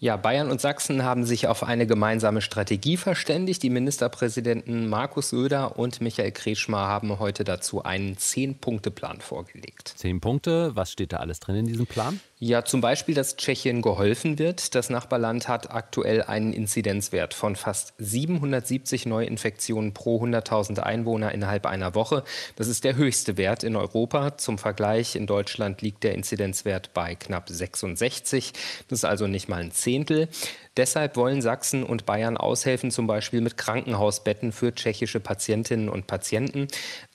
Ja, 0.00 0.16
Bayern 0.16 0.48
und 0.48 0.60
Sachsen 0.60 1.02
haben 1.02 1.24
sich 1.24 1.48
auf 1.48 1.64
eine 1.64 1.84
gemeinsame 1.84 2.40
Strategie 2.40 2.96
verständigt. 2.96 3.64
Die 3.64 3.70
Ministerpräsidenten 3.70 4.88
Markus 4.88 5.30
Söder 5.30 5.76
und 5.76 6.00
Michael 6.00 6.30
Kretschmer 6.30 6.86
haben 6.86 7.18
heute 7.18 7.42
dazu 7.42 7.82
einen 7.82 8.16
Zehn-Punkte-Plan 8.16 9.20
vorgelegt. 9.20 9.94
Zehn 9.96 10.20
Punkte, 10.20 10.76
was 10.76 10.92
steht 10.92 11.12
da 11.12 11.16
alles 11.16 11.40
drin 11.40 11.56
in 11.56 11.66
diesem 11.66 11.86
Plan? 11.86 12.20
Ja, 12.40 12.64
zum 12.64 12.80
Beispiel, 12.80 13.16
dass 13.16 13.36
Tschechien 13.36 13.82
geholfen 13.82 14.38
wird. 14.38 14.76
Das 14.76 14.90
Nachbarland 14.90 15.48
hat 15.48 15.72
aktuell 15.72 16.22
einen 16.22 16.52
Inzidenzwert 16.52 17.34
von 17.34 17.56
fast 17.56 17.94
770 17.98 19.06
Neuinfektionen 19.06 19.92
pro 19.92 20.22
100.000 20.22 20.78
Einwohner 20.78 21.32
innerhalb 21.32 21.66
einer 21.66 21.96
Woche. 21.96 22.22
Das 22.54 22.68
ist 22.68 22.84
der 22.84 22.94
höchste 22.94 23.38
Wert 23.38 23.64
in 23.64 23.74
Europa. 23.74 24.38
Zum 24.38 24.56
Vergleich, 24.56 25.16
in 25.16 25.26
Deutschland 25.26 25.82
liegt 25.82 26.04
der 26.04 26.14
Inzidenzwert 26.14 26.94
bei 26.94 27.16
knapp 27.16 27.48
66. 27.48 28.52
Das 28.86 29.00
ist 29.00 29.04
also 29.04 29.26
nicht 29.26 29.48
mal 29.48 29.60
ein 29.60 29.72
Zehntel. 29.72 30.28
Deshalb 30.76 31.16
wollen 31.16 31.42
Sachsen 31.42 31.82
und 31.82 32.06
Bayern 32.06 32.36
aushelfen, 32.36 32.92
zum 32.92 33.08
Beispiel 33.08 33.40
mit 33.40 33.56
Krankenhausbetten 33.56 34.52
für 34.52 34.72
tschechische 34.72 35.18
Patientinnen 35.18 35.88
und 35.88 36.06
Patienten. 36.06 36.68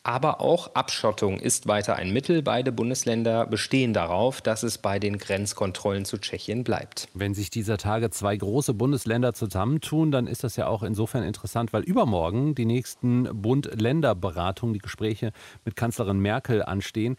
Aber 0.06 0.42
auch 0.42 0.76
Abschottung 0.76 1.40
ist 1.40 1.68
weiter 1.68 1.96
ein 1.96 2.12
Mittel. 2.12 2.42
Beide 2.44 2.74
Bundesländer 2.74 3.48
bestehen 3.48 3.94
darauf, 3.94 4.42
dass 4.42 4.62
es 4.64 4.78
bei 4.78 5.00
den 5.00 5.18
Grenzkontrollen 5.18 6.04
zu 6.04 6.18
Tschechien 6.18 6.66
bleibt. 6.66 7.08
Wenn 7.14 7.34
sich 7.34 7.50
dieser 7.50 7.78
Tage 7.78 8.10
zwei 8.10 8.36
große 8.36 8.74
Bundesländer 8.74 9.34
zusammentun, 9.34 10.12
dann 10.12 10.28
ist 10.28 10.44
das 10.44 10.58
ja 10.58 10.68
auch 10.68 10.84
insofern 10.84 11.24
interessant, 11.24 11.72
weil 11.72 11.84
übermorgen 11.84 12.54
die 12.54 12.66
nächsten 12.66 13.30
Bund-Länder-Beratungen, 13.42 14.74
die 14.74 14.82
Gespräche 14.82 15.32
mit 15.64 15.78
Kanzlerin 15.78 16.20
Merkel 16.20 16.64
anstehen. 16.64 17.16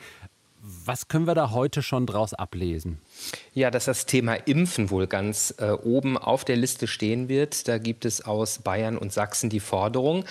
Was 0.61 1.09
können 1.09 1.27
wir 1.27 1.35
da 1.35 1.53
heute 1.53 1.83
schon 1.83 2.07
draus 2.07 2.35
ablesen? 2.35 2.99
Ja, 3.53 3.71
dass 3.71 3.85
das 3.85 4.07
Thema 4.07 4.35
Impfen 4.35 4.91
wohl 4.91 5.07
ganz 5.07 5.55
äh, 5.59 5.71
oben 5.71 6.19
auf 6.19 6.45
der 6.45 6.57
Liste 6.57 6.87
stehen 6.87 7.29
wird. 7.29 7.69
Da 7.69 7.79
gibt 7.79 8.05
es 8.05 8.25
aus 8.25 8.59
Bayern 8.59 8.99
und 8.99 9.13
Sachsen 9.13 9.49
die 9.49 9.61
Forderung, 9.61 10.25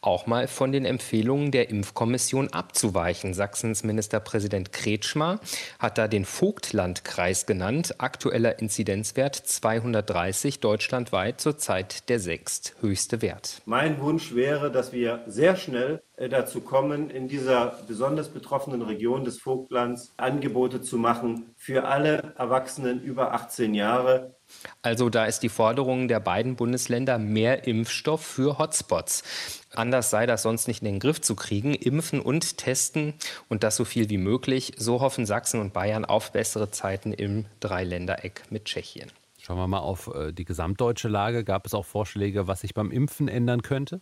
auch 0.00 0.26
mal 0.26 0.48
von 0.48 0.72
den 0.72 0.86
Empfehlungen 0.86 1.50
der 1.50 1.68
Impfkommission 1.68 2.48
abzuweichen. 2.48 3.34
Sachsens 3.34 3.84
Ministerpräsident 3.84 4.72
Kretschmer 4.72 5.40
hat 5.78 5.98
da 5.98 6.08
den 6.08 6.24
Vogtlandkreis 6.24 7.44
genannt. 7.44 7.96
Aktueller 7.98 8.58
Inzidenzwert 8.58 9.36
230, 9.36 10.60
deutschlandweit 10.60 11.40
zurzeit 11.40 12.08
der 12.08 12.18
sechsthöchste 12.18 13.20
Wert. 13.20 13.60
Mein 13.66 14.00
Wunsch 14.00 14.34
wäre, 14.34 14.70
dass 14.70 14.92
wir 14.92 15.22
sehr 15.26 15.56
schnell 15.56 16.02
äh, 16.20 16.28
dazu 16.28 16.60
kommen, 16.60 17.10
in 17.10 17.28
dieser 17.28 17.78
besonders 17.88 18.28
betroffenen 18.28 18.82
Region 18.82 19.24
des 19.24 19.38
Vogtlands 19.38 20.12
Angebote 20.18 20.82
zu 20.82 20.98
machen 20.98 21.54
für 21.56 21.84
alle 21.84 22.29
Erwachsenen 22.36 23.00
über 23.00 23.32
18 23.32 23.74
Jahre. 23.74 24.34
Also 24.82 25.08
da 25.10 25.26
ist 25.26 25.40
die 25.40 25.48
Forderung 25.48 26.08
der 26.08 26.20
beiden 26.20 26.56
Bundesländer 26.56 27.18
mehr 27.18 27.66
Impfstoff 27.66 28.24
für 28.24 28.58
Hotspots. 28.58 29.22
Anders 29.74 30.10
sei 30.10 30.26
das 30.26 30.42
sonst 30.42 30.68
nicht 30.68 30.82
in 30.82 30.86
den 30.86 30.98
Griff 30.98 31.20
zu 31.20 31.36
kriegen. 31.36 31.74
Impfen 31.74 32.20
und 32.20 32.58
testen 32.58 33.14
und 33.48 33.62
das 33.62 33.76
so 33.76 33.84
viel 33.84 34.10
wie 34.10 34.18
möglich. 34.18 34.72
So 34.76 35.00
hoffen 35.00 35.26
Sachsen 35.26 35.60
und 35.60 35.72
Bayern 35.72 36.04
auf 36.04 36.32
bessere 36.32 36.70
Zeiten 36.70 37.12
im 37.12 37.46
Dreiländereck 37.60 38.42
mit 38.50 38.64
Tschechien. 38.64 39.10
Schauen 39.38 39.56
wir 39.56 39.68
mal 39.68 39.78
auf 39.78 40.10
äh, 40.14 40.32
die 40.32 40.44
gesamtdeutsche 40.44 41.08
Lage. 41.08 41.44
Gab 41.44 41.66
es 41.66 41.74
auch 41.74 41.86
Vorschläge, 41.86 42.46
was 42.46 42.60
sich 42.60 42.74
beim 42.74 42.90
Impfen 42.90 43.28
ändern 43.28 43.62
könnte? 43.62 44.00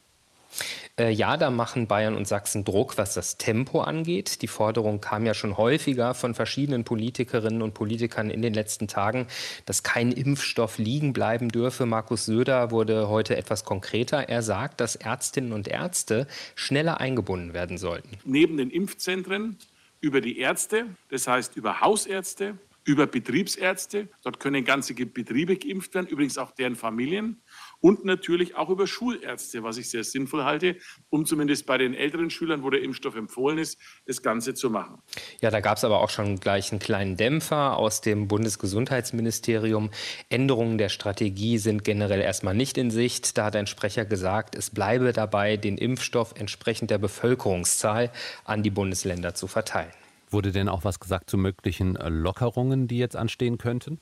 Äh, 0.99 1.11
ja, 1.11 1.37
da 1.37 1.51
machen 1.51 1.87
Bayern 1.87 2.17
und 2.17 2.27
Sachsen 2.27 2.65
Druck, 2.65 2.99
was 2.99 3.15
das 3.15 3.37
Tempo 3.37 3.81
angeht. 3.81 4.43
Die 4.43 4.49
Forderung 4.49 5.01
kam 5.01 5.27
ja 5.27 5.35
schon 5.35 5.57
häufiger 5.57 6.15
von 6.15 6.35
verschiedenen 6.35 6.85
Politikerinnen 6.85 7.63
und 7.63 7.75
Politikern 7.75 8.31
in 8.31 8.43
den 8.43 8.55
letzten 8.55 8.89
Tagen, 8.89 9.27
dass 9.67 9.83
kein 9.83 10.13
Impfstoff 10.13 10.79
liegen 10.79 11.13
bleiben 11.13 11.49
dürfe. 11.51 11.87
Markus 11.87 12.25
Söder 12.25 12.71
wurde 12.71 13.09
heute 13.09 13.37
etwas 13.37 13.65
konkreter. 13.65 14.29
Er 14.29 14.43
sagt, 14.43 14.81
dass 14.81 14.97
Ärztinnen 14.97 15.53
und 15.53 15.69
Ärzte 15.69 16.27
schneller 16.55 17.01
eingebunden 17.01 17.55
werden 17.55 17.79
sollten. 17.79 18.19
Neben 18.25 18.57
den 18.57 18.71
Impfzentren 18.71 19.57
über 20.01 20.21
die 20.21 20.39
Ärzte, 20.39 20.87
das 21.11 21.27
heißt 21.27 21.57
über 21.57 21.81
Hausärzte, 21.81 22.59
über 22.89 23.07
Betriebsärzte. 23.07 24.09
Dort 24.23 24.41
können 24.41 24.65
ganze 24.65 24.95
Betriebe 24.95 25.57
geimpft 25.57 25.95
werden, 25.95 26.07
übrigens 26.07 26.39
auch 26.39 26.53
deren 26.53 26.75
Familien. 26.75 27.43
Und 27.81 28.05
natürlich 28.05 28.57
auch 28.57 28.71
über 28.71 28.87
Schulärzte, 28.87 29.63
was 29.63 29.79
ich 29.79 29.89
sehr 29.89 30.03
sinnvoll 30.03 30.45
halte, 30.45 30.77
um 31.11 31.27
zumindest 31.27 31.67
bei 31.67 31.79
den 31.79 31.95
älteren 31.95 32.29
Schülern, 32.31 32.63
wo 32.63 32.71
der 32.71 32.83
Impfstoff 32.83 33.15
empfohlen 33.15 33.59
ist, 33.59 33.79
das 34.07 34.23
Ganze 34.23 34.55
zu 34.55 34.69
machen. 34.69 34.99
Ja, 35.41 35.51
da 35.51 35.61
gab 35.61 35.77
es 35.77 35.85
aber 35.85 36.01
auch 36.01 36.11
schon 36.11 36.41
gleich 36.41 36.73
einen 36.73 36.81
kleinen 36.81 37.17
Dämpfer 37.17 37.77
aus 37.77 38.01
dem 38.01 38.27
Bundesgesundheitsministerium. 38.27 39.91
Änderungen 40.29 40.79
der 40.79 40.89
Strategie 40.89 41.59
sind 41.59 41.85
generell 41.85 42.21
erstmal 42.21 42.55
nicht 42.55 42.79
in 42.79 42.91
Sicht. 42.91 43.39
Da 43.39 43.45
hat 43.45 43.57
ein 43.57 43.69
Sprecher 43.69 44.05
gesagt, 44.05 44.57
es 44.57 44.71
bleibe 44.71 45.13
dabei, 45.13 45.57
den 45.57 45.79
Impfstoff 45.79 46.35
entsprechend 46.37 46.91
der 46.91 46.99
Bevölkerungszahl 46.99 48.11
an 48.45 48.63
die 48.63 48.71
Bundesländer 48.71 49.35
zu 49.35 49.47
verteilen. 49.47 49.93
Wurde 50.31 50.53
denn 50.53 50.69
auch 50.69 50.85
was 50.85 51.01
gesagt 51.01 51.31
zu 51.31 51.39
möglichen 51.39 51.95
Lockerungen, 51.95 52.89
die 52.89 52.99
jetzt 52.99 53.17
anstehen 53.17 53.57
könnten? 53.57 54.01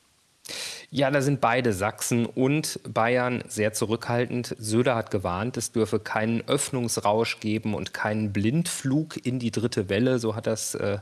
Ja, 0.91 1.11
da 1.11 1.21
sind 1.21 1.41
beide 1.41 1.73
Sachsen 1.73 2.27
und 2.27 2.79
Bayern 2.89 3.43
sehr 3.49 3.73
zurückhaltend. 3.73 4.55
Söder 4.59 4.95
hat 4.95 5.11
gewarnt, 5.11 5.57
es 5.57 5.73
dürfe 5.73 5.99
keinen 5.99 6.43
Öffnungsrausch 6.47 7.41
geben 7.41 7.75
und 7.75 7.93
keinen 7.93 8.33
Blindflug 8.33 9.25
in 9.27 9.41
die 9.41 9.51
dritte 9.51 9.89
Welle, 9.89 10.21
so 10.21 10.37
hat 10.37 10.47
es 10.47 10.77
äh, 10.77 10.99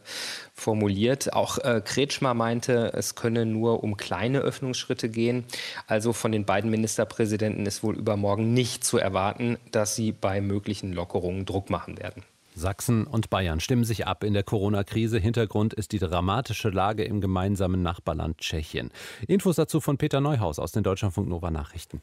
formuliert. 0.54 1.34
Auch 1.34 1.58
äh, 1.58 1.82
Kretschmer 1.84 2.32
meinte, 2.32 2.92
es 2.94 3.14
könne 3.14 3.44
nur 3.44 3.84
um 3.84 3.96
kleine 3.98 4.38
Öffnungsschritte 4.38 5.10
gehen. 5.10 5.44
Also 5.86 6.14
von 6.14 6.32
den 6.32 6.46
beiden 6.46 6.70
Ministerpräsidenten 6.70 7.66
ist 7.66 7.82
wohl 7.82 7.98
übermorgen 7.98 8.54
nicht 8.54 8.84
zu 8.84 8.96
erwarten, 8.96 9.58
dass 9.70 9.94
sie 9.96 10.12
bei 10.12 10.40
möglichen 10.40 10.92
Lockerungen 10.94 11.44
Druck 11.44 11.68
machen 11.68 11.98
werden. 11.98 12.22
Sachsen 12.54 13.06
und 13.06 13.30
Bayern 13.30 13.60
stimmen 13.60 13.84
sich 13.84 14.06
ab 14.06 14.24
in 14.24 14.32
der 14.32 14.42
Corona-Krise. 14.42 15.18
Hintergrund 15.18 15.74
ist 15.74 15.92
die 15.92 15.98
dramatische 15.98 16.70
Lage 16.70 17.04
im 17.04 17.20
gemeinsamen 17.20 17.82
Nachbarland 17.82 18.38
Tschechien. 18.38 18.90
Infos 19.26 19.56
dazu 19.56 19.80
von 19.80 19.98
Peter 19.98 20.20
Neuhaus 20.20 20.58
aus 20.58 20.72
den 20.72 20.82
Deutschlandfunk 20.82 21.28
Nova 21.28 21.50
Nachrichten. 21.50 22.00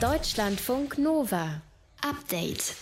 Deutschlandfunk 0.00 0.98
Nova. 0.98 1.62
Update. 2.02 2.74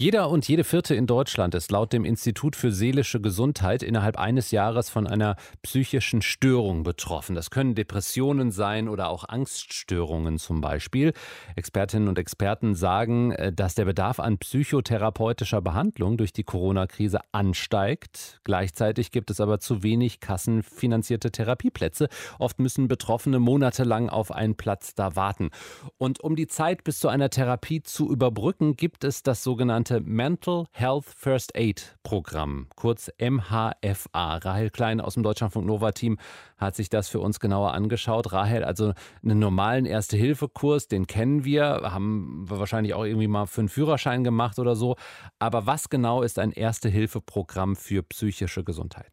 Jeder 0.00 0.30
und 0.30 0.46
jede 0.46 0.62
Vierte 0.62 0.94
in 0.94 1.08
Deutschland 1.08 1.56
ist 1.56 1.72
laut 1.72 1.92
dem 1.92 2.04
Institut 2.04 2.54
für 2.54 2.70
seelische 2.70 3.20
Gesundheit 3.20 3.82
innerhalb 3.82 4.16
eines 4.16 4.52
Jahres 4.52 4.90
von 4.90 5.08
einer 5.08 5.34
psychischen 5.62 6.22
Störung 6.22 6.84
betroffen. 6.84 7.34
Das 7.34 7.50
können 7.50 7.74
Depressionen 7.74 8.52
sein 8.52 8.88
oder 8.88 9.08
auch 9.08 9.28
Angststörungen 9.28 10.38
zum 10.38 10.60
Beispiel. 10.60 11.14
Expertinnen 11.56 12.06
und 12.06 12.16
Experten 12.16 12.76
sagen, 12.76 13.32
äh, 13.32 13.52
dass 13.52 13.74
der 13.74 13.86
Bedarf 13.86 14.20
an 14.20 14.38
psychotherapeutischer 14.38 15.60
Behandlung 15.60 16.16
durch 16.16 16.32
die 16.32 16.44
Corona-Krise 16.44 17.18
ansteigt. 17.32 18.38
Gleichzeitig 18.44 19.10
gibt 19.10 19.32
es 19.32 19.40
aber 19.40 19.58
zu 19.58 19.82
wenig 19.82 20.20
kassenfinanzierte 20.20 21.32
Therapieplätze. 21.32 22.08
Oft 22.38 22.60
müssen 22.60 22.86
Betroffene 22.86 23.40
monatelang 23.40 24.10
auf 24.10 24.30
einen 24.30 24.54
Platz 24.54 24.94
da 24.94 25.16
warten. 25.16 25.50
Und 25.96 26.20
um 26.20 26.36
die 26.36 26.46
Zeit 26.46 26.84
bis 26.84 27.00
zu 27.00 27.08
einer 27.08 27.30
Therapie 27.30 27.82
zu 27.82 28.08
überbrücken, 28.08 28.76
gibt 28.76 29.02
es 29.02 29.24
das 29.24 29.42
sogenannte 29.42 29.87
sogenannte 29.88 30.00
Mental 30.08 30.66
Health 30.72 31.06
First 31.06 31.56
Aid 31.56 31.96
Programm, 32.02 32.66
kurz 32.76 33.10
MHFA. 33.18 34.36
Rahel 34.36 34.70
Klein 34.70 35.00
aus 35.00 35.14
dem 35.14 35.22
Deutschlandfunk 35.22 35.66
Nova 35.66 35.92
Team 35.92 36.18
hat 36.58 36.76
sich 36.76 36.90
das 36.90 37.08
für 37.08 37.20
uns 37.20 37.40
genauer 37.40 37.72
angeschaut. 37.72 38.32
Rahel, 38.32 38.64
also 38.64 38.92
einen 39.22 39.38
normalen 39.38 39.86
Erste-Hilfe-Kurs, 39.86 40.88
den 40.88 41.06
kennen 41.06 41.44
wir, 41.44 41.80
haben 41.84 42.44
wir 42.48 42.58
wahrscheinlich 42.58 42.94
auch 42.94 43.04
irgendwie 43.04 43.28
mal 43.28 43.46
für 43.46 43.62
einen 43.62 43.68
Führerschein 43.68 44.24
gemacht 44.24 44.58
oder 44.58 44.76
so. 44.76 44.96
Aber 45.38 45.66
was 45.66 45.88
genau 45.88 46.22
ist 46.22 46.38
ein 46.38 46.52
Erste-Hilfe-Programm 46.52 47.76
für 47.76 48.02
psychische 48.02 48.64
Gesundheit? 48.64 49.12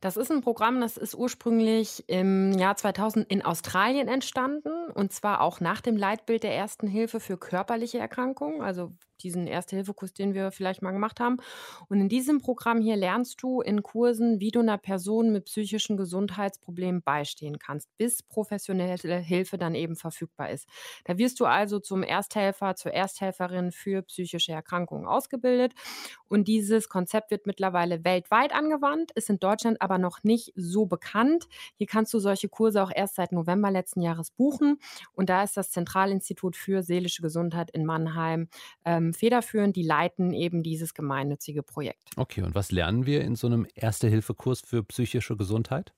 Das 0.00 0.16
ist 0.16 0.30
ein 0.30 0.42
Programm, 0.42 0.80
das 0.80 0.96
ist 0.96 1.14
ursprünglich 1.14 2.04
im 2.08 2.52
Jahr 2.52 2.76
2000 2.76 3.30
in 3.30 3.42
Australien 3.42 4.08
entstanden 4.08 4.90
und 4.92 5.12
zwar 5.12 5.40
auch 5.40 5.60
nach 5.60 5.80
dem 5.80 5.96
Leitbild 5.96 6.42
der 6.42 6.54
Ersten 6.54 6.86
Hilfe 6.86 7.18
für 7.18 7.38
körperliche 7.38 7.98
Erkrankungen, 7.98 8.60
also 8.60 8.92
diesen 9.16 9.46
Erste-Hilfe-Kurs, 9.46 10.12
den 10.12 10.34
wir 10.34 10.50
vielleicht 10.50 10.82
mal 10.82 10.92
gemacht 10.92 11.20
haben. 11.20 11.38
Und 11.88 12.00
in 12.00 12.08
diesem 12.08 12.40
Programm 12.40 12.80
hier 12.80 12.96
lernst 12.96 13.42
du 13.42 13.60
in 13.60 13.82
Kursen, 13.82 14.40
wie 14.40 14.50
du 14.50 14.60
einer 14.60 14.78
Person 14.78 15.32
mit 15.32 15.46
psychischen 15.46 15.96
Gesundheitsproblemen 15.96 17.02
beistehen 17.02 17.58
kannst, 17.58 17.88
bis 17.96 18.22
professionelle 18.22 19.18
Hilfe 19.18 19.58
dann 19.58 19.74
eben 19.74 19.96
verfügbar 19.96 20.50
ist. 20.50 20.68
Da 21.04 21.18
wirst 21.18 21.40
du 21.40 21.46
also 21.46 21.78
zum 21.78 22.02
Ersthelfer, 22.02 22.76
zur 22.76 22.92
Ersthelferin 22.92 23.72
für 23.72 24.02
psychische 24.02 24.52
Erkrankungen 24.52 25.06
ausgebildet. 25.06 25.74
Und 26.28 26.48
dieses 26.48 26.88
Konzept 26.88 27.30
wird 27.30 27.46
mittlerweile 27.46 28.04
weltweit 28.04 28.52
angewandt, 28.52 29.12
ist 29.12 29.30
in 29.30 29.38
Deutschland 29.38 29.80
aber 29.80 29.98
noch 29.98 30.24
nicht 30.24 30.52
so 30.56 30.86
bekannt. 30.86 31.48
Hier 31.76 31.86
kannst 31.86 32.12
du 32.14 32.18
solche 32.18 32.48
Kurse 32.48 32.82
auch 32.82 32.92
erst 32.94 33.16
seit 33.16 33.32
November 33.32 33.70
letzten 33.70 34.00
Jahres 34.00 34.30
buchen. 34.30 34.78
Und 35.12 35.30
da 35.30 35.42
ist 35.42 35.56
das 35.56 35.70
Zentralinstitut 35.70 36.56
für 36.56 36.82
seelische 36.82 37.22
Gesundheit 37.22 37.70
in 37.70 37.84
Mannheim 37.84 38.48
ähm, 38.84 39.05
federführend. 39.14 39.76
Die 39.76 39.82
leiten 39.82 40.32
eben 40.32 40.62
dieses 40.62 40.94
gemeinnützige 40.94 41.62
Projekt. 41.62 42.10
Okay, 42.16 42.42
und 42.42 42.54
was 42.54 42.72
lernen 42.72 43.06
wir 43.06 43.22
in 43.22 43.36
so 43.36 43.46
einem 43.46 43.66
Erste-Hilfe-Kurs 43.74 44.62
für 44.62 44.82
psychische 44.84 45.36
Gesundheit? 45.36 45.92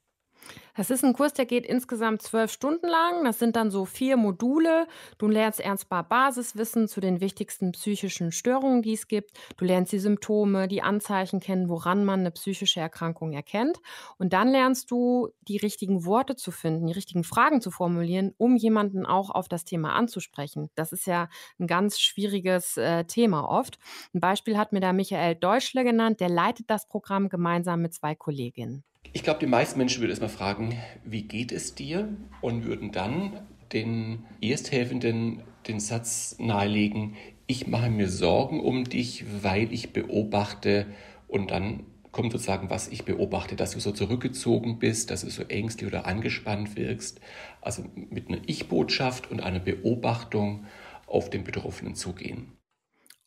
Das 0.78 0.90
ist 0.90 1.04
ein 1.04 1.12
Kurs, 1.12 1.32
der 1.32 1.44
geht 1.44 1.66
insgesamt 1.66 2.22
zwölf 2.22 2.52
Stunden 2.52 2.86
lang. 2.86 3.24
Das 3.24 3.40
sind 3.40 3.56
dann 3.56 3.72
so 3.72 3.84
vier 3.84 4.16
Module. 4.16 4.86
Du 5.18 5.26
lernst 5.26 5.58
ernstbar 5.58 6.04
Basiswissen 6.08 6.86
zu 6.86 7.00
den 7.00 7.20
wichtigsten 7.20 7.72
psychischen 7.72 8.30
Störungen, 8.30 8.82
die 8.82 8.92
es 8.92 9.08
gibt. 9.08 9.32
Du 9.56 9.64
lernst 9.64 9.90
die 9.90 9.98
Symptome, 9.98 10.68
die 10.68 10.80
Anzeichen 10.80 11.40
kennen, 11.40 11.68
woran 11.68 12.04
man 12.04 12.20
eine 12.20 12.30
psychische 12.30 12.78
Erkrankung 12.78 13.32
erkennt. 13.32 13.80
Und 14.18 14.32
dann 14.32 14.52
lernst 14.52 14.92
du, 14.92 15.30
die 15.48 15.56
richtigen 15.56 16.04
Worte 16.04 16.36
zu 16.36 16.52
finden, 16.52 16.86
die 16.86 16.92
richtigen 16.92 17.24
Fragen 17.24 17.60
zu 17.60 17.72
formulieren, 17.72 18.32
um 18.38 18.54
jemanden 18.54 19.04
auch 19.04 19.30
auf 19.30 19.48
das 19.48 19.64
Thema 19.64 19.94
anzusprechen. 19.94 20.70
Das 20.76 20.92
ist 20.92 21.06
ja 21.06 21.28
ein 21.58 21.66
ganz 21.66 21.98
schwieriges 21.98 22.76
äh, 22.76 23.04
Thema 23.04 23.48
oft. 23.50 23.80
Ein 24.14 24.20
Beispiel 24.20 24.56
hat 24.56 24.72
mir 24.72 24.80
da 24.80 24.92
Michael 24.92 25.34
Deutschle 25.34 25.82
genannt. 25.82 26.20
Der 26.20 26.28
leitet 26.28 26.70
das 26.70 26.86
Programm 26.86 27.28
gemeinsam 27.28 27.82
mit 27.82 27.94
zwei 27.94 28.14
Kolleginnen. 28.14 28.84
Ich 29.12 29.22
glaube, 29.22 29.40
die 29.40 29.46
meisten 29.46 29.78
Menschen 29.78 30.00
würden 30.00 30.10
erstmal 30.10 30.28
fragen, 30.28 30.76
wie 31.04 31.22
geht 31.22 31.52
es 31.52 31.74
dir? 31.74 32.08
Und 32.40 32.64
würden 32.64 32.92
dann 32.92 33.40
den 33.72 34.24
Ersthelfenden 34.40 35.42
den 35.66 35.80
Satz 35.80 36.36
nahelegen, 36.38 37.16
ich 37.46 37.66
mache 37.66 37.90
mir 37.90 38.08
Sorgen 38.08 38.60
um 38.60 38.84
dich, 38.84 39.24
weil 39.42 39.72
ich 39.72 39.92
beobachte 39.92 40.86
und 41.26 41.50
dann 41.50 41.84
kommt 42.12 42.32
sozusagen, 42.32 42.70
was 42.70 42.88
ich 42.88 43.04
beobachte, 43.04 43.56
dass 43.56 43.72
du 43.72 43.80
so 43.80 43.92
zurückgezogen 43.92 44.78
bist, 44.78 45.10
dass 45.10 45.22
du 45.22 45.30
so 45.30 45.42
ängstlich 45.44 45.88
oder 45.88 46.06
angespannt 46.06 46.76
wirkst. 46.76 47.20
Also 47.60 47.84
mit 47.94 48.28
einer 48.28 48.40
Ich-Botschaft 48.46 49.30
und 49.30 49.40
einer 49.40 49.60
Beobachtung 49.60 50.66
auf 51.06 51.30
den 51.30 51.44
Betroffenen 51.44 51.94
zugehen. 51.94 52.57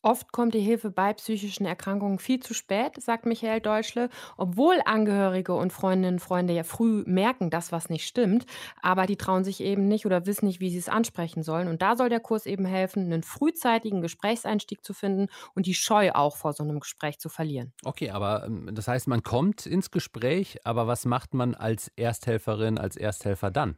Oft 0.02 0.32
kommt 0.32 0.54
die 0.54 0.60
Hilfe 0.60 0.90
bei 0.90 1.12
psychischen 1.12 1.64
Erkrankungen 1.64 2.18
viel 2.18 2.40
zu 2.40 2.54
spät, 2.54 3.00
sagt 3.00 3.24
Michael 3.24 3.60
Deutschle, 3.60 4.10
obwohl 4.36 4.80
Angehörige 4.84 5.54
und 5.54 5.72
Freundinnen 5.72 6.14
und 6.14 6.20
Freunde 6.20 6.52
ja 6.52 6.64
früh 6.64 7.04
merken, 7.06 7.50
dass 7.50 7.70
was 7.70 7.88
nicht 7.88 8.06
stimmt, 8.06 8.44
aber 8.80 9.06
die 9.06 9.16
trauen 9.16 9.44
sich 9.44 9.60
eben 9.60 9.86
nicht 9.86 10.04
oder 10.04 10.26
wissen 10.26 10.46
nicht, 10.46 10.58
wie 10.58 10.70
sie 10.70 10.78
es 10.78 10.88
ansprechen 10.88 11.44
sollen. 11.44 11.68
Und 11.68 11.82
da 11.82 11.96
soll 11.96 12.08
der 12.08 12.18
Kurs 12.18 12.46
eben 12.46 12.64
helfen, 12.64 13.04
einen 13.04 13.22
frühzeitigen 13.22 14.00
Gesprächseinstieg 14.00 14.84
zu 14.84 14.92
finden 14.92 15.28
und 15.54 15.66
die 15.66 15.74
Scheu 15.74 16.10
auch 16.12 16.36
vor 16.36 16.52
so 16.52 16.64
einem 16.64 16.80
Gespräch 16.80 17.20
zu 17.20 17.28
verlieren. 17.28 17.72
Okay, 17.84 18.10
aber 18.10 18.44
ähm, 18.46 18.70
das 18.72 18.88
heißt, 18.88 19.06
man 19.06 19.22
kommt 19.22 19.66
ins 19.66 19.92
Gespräch, 19.92 20.58
aber 20.64 20.88
was 20.88 21.04
macht 21.04 21.32
man 21.32 21.54
als 21.54 21.92
Ersthelferin, 21.94 22.76
als 22.76 22.96
Ersthelfer 22.96 23.52
dann? 23.52 23.76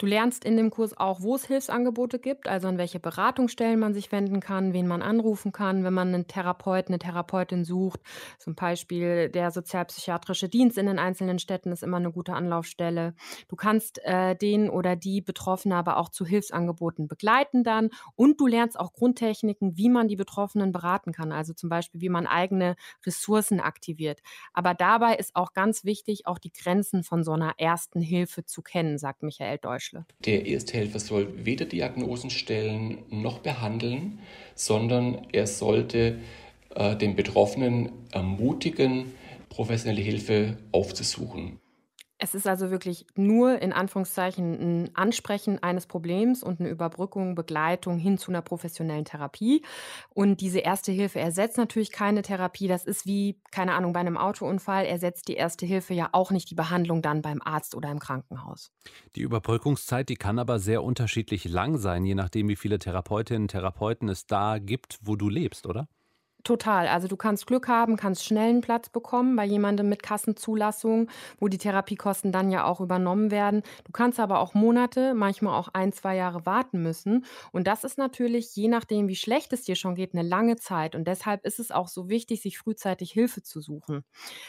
Du 0.00 0.06
lernst 0.06 0.46
in 0.46 0.56
dem 0.56 0.70
Kurs 0.70 0.96
auch, 0.96 1.20
wo 1.20 1.34
es 1.34 1.44
Hilfsangebote 1.44 2.18
gibt, 2.18 2.48
also 2.48 2.68
an 2.68 2.78
welche 2.78 2.98
Beratungsstellen 2.98 3.78
man 3.78 3.92
sich 3.92 4.10
wenden 4.10 4.40
kann, 4.40 4.72
wen 4.72 4.86
man 4.86 5.02
anrufen 5.02 5.52
kann, 5.52 5.84
wenn 5.84 5.92
man 5.92 6.08
einen 6.08 6.26
Therapeuten, 6.26 6.94
eine 6.94 6.98
Therapeutin 6.98 7.66
sucht. 7.66 8.00
Zum 8.38 8.54
Beispiel 8.54 9.28
der 9.28 9.50
sozialpsychiatrische 9.50 10.48
Dienst 10.48 10.78
in 10.78 10.86
den 10.86 10.98
einzelnen 10.98 11.38
Städten 11.38 11.70
ist 11.70 11.82
immer 11.82 11.98
eine 11.98 12.12
gute 12.12 12.32
Anlaufstelle. 12.32 13.14
Du 13.48 13.56
kannst 13.56 14.02
äh, 14.02 14.34
den 14.34 14.70
oder 14.70 14.96
die 14.96 15.20
Betroffene 15.20 15.76
aber 15.76 15.98
auch 15.98 16.08
zu 16.08 16.24
Hilfsangeboten 16.24 17.06
begleiten 17.06 17.62
dann 17.62 17.90
und 18.16 18.40
du 18.40 18.46
lernst 18.46 18.80
auch 18.80 18.94
Grundtechniken, 18.94 19.76
wie 19.76 19.90
man 19.90 20.08
die 20.08 20.16
Betroffenen 20.16 20.72
beraten 20.72 21.12
kann, 21.12 21.30
also 21.30 21.52
zum 21.52 21.68
Beispiel, 21.68 22.00
wie 22.00 22.08
man 22.08 22.26
eigene 22.26 22.76
Ressourcen 23.04 23.60
aktiviert. 23.60 24.22
Aber 24.54 24.72
dabei 24.72 25.16
ist 25.16 25.36
auch 25.36 25.52
ganz 25.52 25.84
wichtig, 25.84 26.26
auch 26.26 26.38
die 26.38 26.52
Grenzen 26.52 27.04
von 27.04 27.22
so 27.22 27.32
einer 27.32 27.52
ersten 27.58 28.00
Hilfe 28.00 28.46
zu 28.46 28.62
kennen, 28.62 28.96
sagt 28.96 29.22
Michael 29.22 29.58
Deutschle. 29.92 30.04
Der 30.24 30.46
Ersthelfer 30.46 30.98
soll 30.98 31.44
weder 31.44 31.64
Diagnosen 31.64 32.30
stellen 32.30 32.98
noch 33.10 33.38
behandeln, 33.38 34.20
sondern 34.54 35.26
er 35.32 35.46
sollte 35.46 36.18
äh, 36.74 36.96
den 36.96 37.16
Betroffenen 37.16 37.90
ermutigen, 38.12 39.12
professionelle 39.48 40.02
Hilfe 40.02 40.58
aufzusuchen. 40.72 41.58
Es 42.22 42.34
ist 42.34 42.46
also 42.46 42.70
wirklich 42.70 43.06
nur 43.14 43.62
in 43.62 43.72
Anführungszeichen 43.72 44.52
ein 44.84 44.90
Ansprechen 44.94 45.62
eines 45.62 45.86
Problems 45.86 46.42
und 46.42 46.60
eine 46.60 46.68
Überbrückung, 46.68 47.34
Begleitung 47.34 47.96
hin 47.96 48.18
zu 48.18 48.30
einer 48.30 48.42
professionellen 48.42 49.06
Therapie. 49.06 49.62
Und 50.10 50.42
diese 50.42 50.58
erste 50.58 50.92
Hilfe 50.92 51.18
ersetzt 51.18 51.56
natürlich 51.56 51.90
keine 51.90 52.20
Therapie. 52.20 52.68
Das 52.68 52.84
ist 52.84 53.06
wie, 53.06 53.40
keine 53.50 53.72
Ahnung, 53.72 53.94
bei 53.94 54.00
einem 54.00 54.18
Autounfall 54.18 54.84
ersetzt 54.84 55.28
die 55.28 55.34
erste 55.34 55.64
Hilfe 55.64 55.94
ja 55.94 56.10
auch 56.12 56.30
nicht 56.30 56.50
die 56.50 56.54
Behandlung 56.54 57.00
dann 57.00 57.22
beim 57.22 57.40
Arzt 57.42 57.74
oder 57.74 57.90
im 57.90 57.98
Krankenhaus. 57.98 58.70
Die 59.16 59.22
Überbrückungszeit, 59.22 60.10
die 60.10 60.16
kann 60.16 60.38
aber 60.38 60.58
sehr 60.58 60.82
unterschiedlich 60.82 61.46
lang 61.46 61.78
sein, 61.78 62.04
je 62.04 62.14
nachdem, 62.14 62.50
wie 62.50 62.56
viele 62.56 62.78
Therapeutinnen 62.78 63.44
und 63.44 63.48
Therapeuten 63.48 64.10
es 64.10 64.26
da 64.26 64.58
gibt, 64.58 64.98
wo 65.00 65.16
du 65.16 65.30
lebst, 65.30 65.66
oder? 65.66 65.88
Total. 66.44 66.88
Also 66.88 67.06
du 67.06 67.16
kannst 67.16 67.46
Glück 67.46 67.68
haben, 67.68 67.96
kannst 67.96 68.24
schnell 68.24 68.48
einen 68.48 68.60
Platz 68.62 68.88
bekommen 68.88 69.36
bei 69.36 69.44
jemandem 69.44 69.88
mit 69.88 70.02
Kassenzulassung, 70.02 71.10
wo 71.38 71.48
die 71.48 71.58
Therapiekosten 71.58 72.32
dann 72.32 72.50
ja 72.50 72.64
auch 72.64 72.80
übernommen 72.80 73.30
werden. 73.30 73.62
Du 73.84 73.92
kannst 73.92 74.18
aber 74.18 74.40
auch 74.40 74.54
Monate, 74.54 75.12
manchmal 75.14 75.58
auch 75.58 75.68
ein, 75.74 75.92
zwei 75.92 76.16
Jahre 76.16 76.46
warten 76.46 76.82
müssen. 76.82 77.26
Und 77.52 77.66
das 77.66 77.84
ist 77.84 77.98
natürlich, 77.98 78.56
je 78.56 78.68
nachdem, 78.68 79.08
wie 79.08 79.16
schlecht 79.16 79.52
es 79.52 79.62
dir 79.62 79.74
schon 79.76 79.94
geht, 79.94 80.14
eine 80.14 80.26
lange 80.26 80.56
Zeit. 80.56 80.94
Und 80.94 81.06
deshalb 81.06 81.44
ist 81.44 81.60
es 81.60 81.70
auch 81.70 81.88
so 81.88 82.08
wichtig, 82.08 82.40
sich 82.40 82.58
frühzeitig 82.58 83.12
Hilfe 83.12 83.42
zu 83.42 83.60
suchen. 83.60 84.04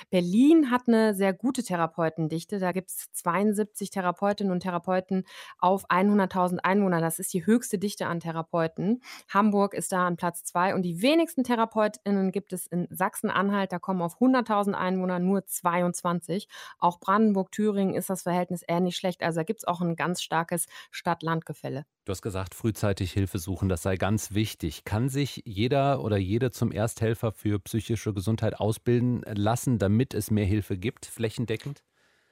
Berlin 0.09 0.71
hat 0.71 0.87
eine 0.87 1.13
sehr 1.13 1.33
gute 1.33 1.61
Therapeutendichte. 1.61 2.59
Da 2.59 2.71
gibt 2.71 2.89
es 2.89 3.11
72 3.13 3.89
Therapeutinnen 3.89 4.53
und 4.53 4.61
Therapeuten 4.61 5.25
auf 5.57 5.89
100.000 5.89 6.59
Einwohner. 6.59 7.01
Das 7.01 7.19
ist 7.19 7.33
die 7.33 7.45
höchste 7.45 7.77
Dichte 7.77 8.07
an 8.07 8.21
Therapeuten. 8.21 9.01
Hamburg 9.27 9.73
ist 9.73 9.91
da 9.91 10.07
an 10.07 10.15
Platz 10.15 10.45
zwei 10.45 10.73
und 10.73 10.83
die 10.83 11.01
wenigsten 11.01 11.43
Therapeuten 11.43 11.80
TherapeutInnen 11.81 12.31
gibt 12.31 12.53
es 12.53 12.67
in 12.67 12.87
Sachsen-Anhalt, 12.89 13.71
da 13.71 13.79
kommen 13.79 14.01
auf 14.01 14.19
100.000 14.19 14.73
Einwohner 14.73 15.19
nur 15.19 15.45
22. 15.45 16.47
Auch 16.77 16.99
Brandenburg, 16.99 17.51
Thüringen 17.51 17.95
ist 17.95 18.09
das 18.09 18.23
Verhältnis 18.23 18.63
ähnlich 18.67 18.95
schlecht. 18.95 19.23
Also 19.23 19.39
da 19.39 19.43
gibt 19.43 19.61
es 19.61 19.67
auch 19.67 19.81
ein 19.81 19.95
ganz 19.95 20.21
starkes 20.21 20.67
Stadt-Land-Gefälle. 20.91 21.85
Du 22.05 22.11
hast 22.11 22.21
gesagt, 22.21 22.55
frühzeitig 22.55 23.11
Hilfe 23.11 23.39
suchen, 23.39 23.69
das 23.69 23.83
sei 23.83 23.95
ganz 23.95 24.33
wichtig. 24.33 24.83
Kann 24.85 25.09
sich 25.09 25.43
jeder 25.45 26.03
oder 26.03 26.17
jede 26.17 26.51
zum 26.51 26.71
Ersthelfer 26.71 27.31
für 27.31 27.59
psychische 27.59 28.13
Gesundheit 28.13 28.59
ausbilden 28.59 29.23
lassen, 29.33 29.77
damit 29.77 30.13
es 30.13 30.31
mehr 30.31 30.45
Hilfe 30.45 30.77
gibt, 30.77 31.05
flächendeckend? 31.05 31.83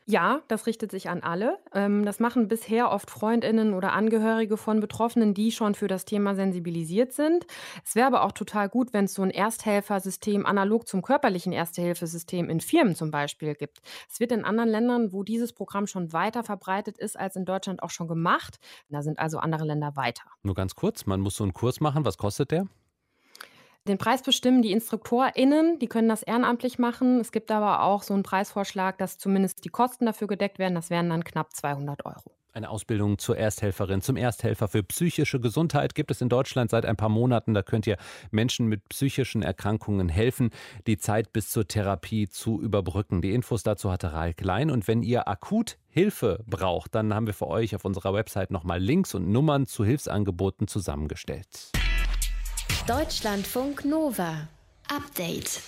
Ja, 0.10 0.42
das 0.48 0.66
richtet 0.66 0.90
sich 0.90 1.08
an 1.08 1.22
alle. 1.22 1.60
Ähm, 1.72 2.04
das 2.04 2.20
machen 2.20 2.48
bisher 2.48 2.90
oft 2.90 3.12
Freundinnen 3.12 3.76
oder 3.76 3.94
Angehörige 3.94 4.58
von 4.58 4.80
Betroffenen, 4.80 5.36
die 5.36 5.52
schon 5.52 5.76
für 5.76 5.88
das 5.88 6.04
Thema 6.04 6.34
sensibilisiert 6.34 7.14
sind. 7.14 7.46
Es 7.86 7.94
wäre 7.94 8.08
aber 8.08 8.24
auch 8.24 8.32
total 8.32 8.70
gut, 8.70 8.92
wenn 8.92 9.06
es 9.06 9.14
so 9.14 9.22
ein 9.22 9.30
Ersthelfersystem 9.30 10.48
analog 10.48 10.88
zum 10.88 11.04
körperlichen 11.04 11.54
Erste-Hilfe-System 11.54 12.50
in 12.50 12.60
Firmen 12.60 12.96
zum 12.96 13.12
Beispiel 13.12 13.54
gibt. 13.54 13.82
Es 14.10 14.20
wird 14.20 14.32
in 14.32 14.46
anderen 14.46 14.72
Ländern, 14.72 15.14
wo 15.14 15.22
dieses 15.22 15.54
Programm 15.54 15.86
schon 15.86 16.12
weiter 16.12 16.44
verbreitet 16.44 16.98
ist 16.98 17.16
als 17.16 17.36
in 17.36 17.46
Deutschland, 17.46 17.84
auch 17.84 17.92
schon 17.92 18.08
gemacht. 18.08 18.58
Da 18.90 19.04
sind 19.04 19.20
also 19.20 19.38
andere 19.38 19.66
Länder 19.66 19.96
weiter. 19.96 20.24
Nur 20.42 20.56
ganz 20.56 20.74
kurz, 20.74 21.06
man 21.06 21.20
muss 21.20 21.36
so 21.36 21.44
einen 21.44 21.54
Kurs 21.54 21.82
machen. 21.82 22.04
Was 22.04 22.18
kostet 22.18 22.50
der? 22.50 22.66
Den 23.90 23.98
Preis 23.98 24.22
bestimmen 24.22 24.62
die 24.62 24.72
InstruktorInnen, 24.72 25.80
die 25.80 25.88
können 25.88 26.10
das 26.10 26.22
ehrenamtlich 26.22 26.78
machen. 26.78 27.20
Es 27.20 27.32
gibt 27.32 27.50
aber 27.50 27.82
auch 27.82 28.04
so 28.04 28.14
einen 28.14 28.22
Preisvorschlag, 28.22 29.00
dass 29.00 29.18
zumindest 29.18 29.66
die 29.66 29.70
Kosten 29.70 30.06
dafür 30.06 30.28
gedeckt 30.28 30.60
werden. 30.60 30.76
Das 30.76 30.92
wären 30.92 31.10
dann 31.10 31.24
knapp 31.24 31.56
200 31.56 32.06
Euro. 32.06 32.32
Eine 32.54 32.70
Ausbildung 32.70 33.18
zur 33.18 33.36
Ersthelferin, 33.38 34.02
zum 34.02 34.16
Ersthelfer 34.16 34.68
für 34.68 34.84
psychische 34.84 35.40
Gesundheit 35.40 35.96
gibt 35.96 36.12
es 36.12 36.22
in 36.22 36.30
Deutschland 36.30 36.70
seit 36.70 36.86
ein 36.86 36.98
paar 36.98 37.10
Monaten. 37.10 37.56
Da 37.56 37.64
könnt 37.64 37.88
ihr 37.88 37.98
Menschen 38.30 38.68
mit 38.68 38.88
psychischen 38.90 39.42
Erkrankungen 39.42 40.08
helfen, 40.08 40.52
die 40.86 41.00
Zeit 41.00 41.34
bis 41.34 41.50
zur 41.50 41.68
Therapie 41.68 42.30
zu 42.30 42.62
überbrücken. 42.62 43.24
Die 43.24 43.34
Infos 43.34 43.64
dazu 43.64 43.92
hatte 43.92 44.14
Rahl 44.14 44.36
Klein. 44.36 44.70
Und 44.70 44.88
wenn 44.88 45.02
ihr 45.02 45.28
akut 45.28 45.80
Hilfe 45.88 46.44
braucht, 46.46 46.94
dann 46.94 47.16
haben 47.16 47.26
wir 47.26 47.34
für 47.34 47.48
euch 47.48 47.76
auf 47.76 47.86
unserer 47.86 48.14
Website 48.14 48.52
nochmal 48.52 48.80
Links 48.80 49.16
und 49.16 49.32
Nummern 49.32 49.66
zu 49.66 49.84
Hilfsangeboten 49.84 50.68
zusammengestellt. 50.68 51.72
Deutschlandfunk 52.90 53.86
Nova. 53.86 54.48
Update. 54.92 55.62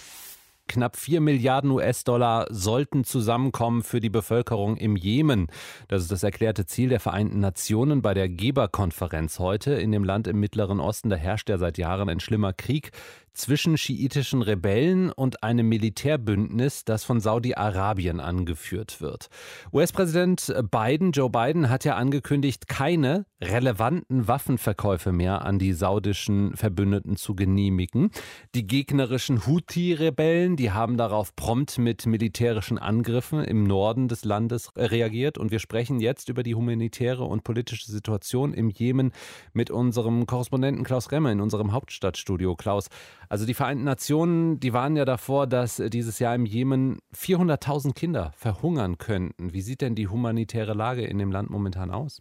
Knapp 0.68 0.98
4 0.98 1.22
Milliarden 1.22 1.70
US-Dollar 1.70 2.48
sollten 2.50 3.04
zusammenkommen 3.04 3.84
für 3.84 4.00
die 4.00 4.10
Bevölkerung 4.10 4.76
im 4.78 4.96
Jemen. 4.96 5.46
Das 5.88 6.02
ist 6.02 6.12
das 6.12 6.24
erklärte 6.24 6.66
Ziel 6.66 6.90
der 6.90 7.00
Vereinten 7.00 7.40
Nationen 7.40 8.02
bei 8.02 8.16
der 8.16 8.28
Geberkonferenz 8.28 9.38
heute 9.38 9.74
in 9.74 9.92
dem 9.92 10.04
Land 10.04 10.28
im 10.28 10.40
Mittleren 10.40 10.80
Osten. 10.80 11.12
Da 11.12 11.16
herrscht 11.16 11.50
ja 11.50 11.60
seit 11.60 11.78
Jahren 11.78 12.10
ein 12.10 12.22
schlimmer 12.22 12.54
Krieg 12.54 12.92
zwischen 13.34 13.78
schiitischen 13.78 14.42
Rebellen 14.42 15.12
und 15.12 15.44
einem 15.44 15.70
Militärbündnis, 15.70 16.86
das 16.86 17.04
von 17.04 17.20
Saudi-Arabien 17.20 18.20
angeführt 18.20 19.02
wird. 19.02 19.30
US-Präsident 19.74 20.54
Biden, 20.70 21.12
Joe 21.12 21.30
Biden, 21.30 21.70
hat 21.70 21.86
ja 21.86 21.96
angekündigt, 21.96 22.68
keine 22.68 23.26
relevanten 23.42 24.28
Waffenverkäufe 24.28 25.12
mehr 25.12 25.44
an 25.44 25.60
die 25.60 25.74
saudischen 25.74 26.56
Verbündeten 26.56 27.16
zu 27.16 27.36
genehmigen. 27.36 28.12
Die 28.54 28.68
gegnerischen 28.68 29.46
Houthi-Rebellen, 29.46 30.56
die 30.56 30.72
haben 30.72 30.98
darauf 30.98 31.36
prompt 31.36 31.78
mit 31.78 32.06
militärischen 32.06 32.78
Angriffen 32.78 33.44
im 33.44 33.64
Norden 33.64 34.08
des 34.08 34.26
Landes 34.26 34.70
reagiert. 34.76 35.38
Und 35.38 35.52
wir 35.52 35.60
sprechen 35.60 36.00
jetzt 36.00 36.30
über 36.30 36.44
die 36.44 36.56
humanitäre 36.56 37.24
und 37.24 37.44
politische 37.44 37.92
Situation 37.92 38.54
im 38.54 38.70
Jemen 38.70 39.12
mit 39.54 39.72
unserem 39.72 40.26
Korrespondenten 40.26 40.84
Klaus 40.84 41.12
Remmer 41.12 41.32
in 41.32 41.42
unserem 41.42 41.72
Hauptstadtstudio. 41.72 42.56
Klaus, 42.56 42.90
also 43.32 43.46
die 43.46 43.54
Vereinten 43.54 43.86
Nationen, 43.86 44.60
die 44.60 44.74
waren 44.74 44.98
ja 44.98 45.06
davor, 45.06 45.48
dass 45.48 45.78
dieses 45.78 46.20
Jahr 46.20 46.36
im 46.36 46.46
Jemen 46.46 47.00
400.000 47.16 47.94
Kinder 47.94 48.34
verhungern 48.36 48.98
könnten. 48.98 49.54
Wie 49.54 49.62
sieht 49.62 49.80
denn 49.80 49.96
die 49.96 50.10
humanitäre 50.10 50.74
Lage 50.74 51.06
in 51.06 51.18
dem 51.18 51.32
Land 51.32 51.50
momentan 51.50 51.92
aus? 51.92 52.20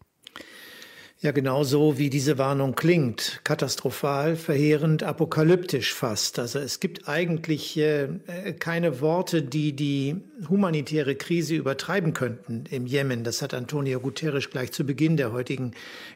Ja, 1.23 1.33
genau 1.33 1.65
so, 1.65 1.99
wie 1.99 2.09
diese 2.09 2.39
Warnung 2.39 2.75
klingt. 2.75 3.43
Katastrophal, 3.45 4.37
verheerend, 4.37 5.03
apokalyptisch 5.03 5.93
fast. 5.93 6.39
Also 6.39 6.61
es 6.61 6.81
gibt 6.81 7.09
eigentlich 7.09 7.77
äh, 7.77 8.09
keine 8.59 9.03
Worte, 9.03 9.43
die 9.43 9.77
die 9.77 10.17
humanitäre 10.49 11.17
Krise 11.17 11.57
übertreiben 11.57 12.15
könnten 12.15 12.65
im 12.71 12.87
Jemen. 12.87 13.23
Das 13.23 13.43
hat 13.43 13.53
Antonio 13.53 14.01
Guterres 14.01 14.49
gleich 14.49 14.73
zu 14.73 14.85
Beginn 14.85 15.19
der 15.19 15.31
heutigen 15.31 15.73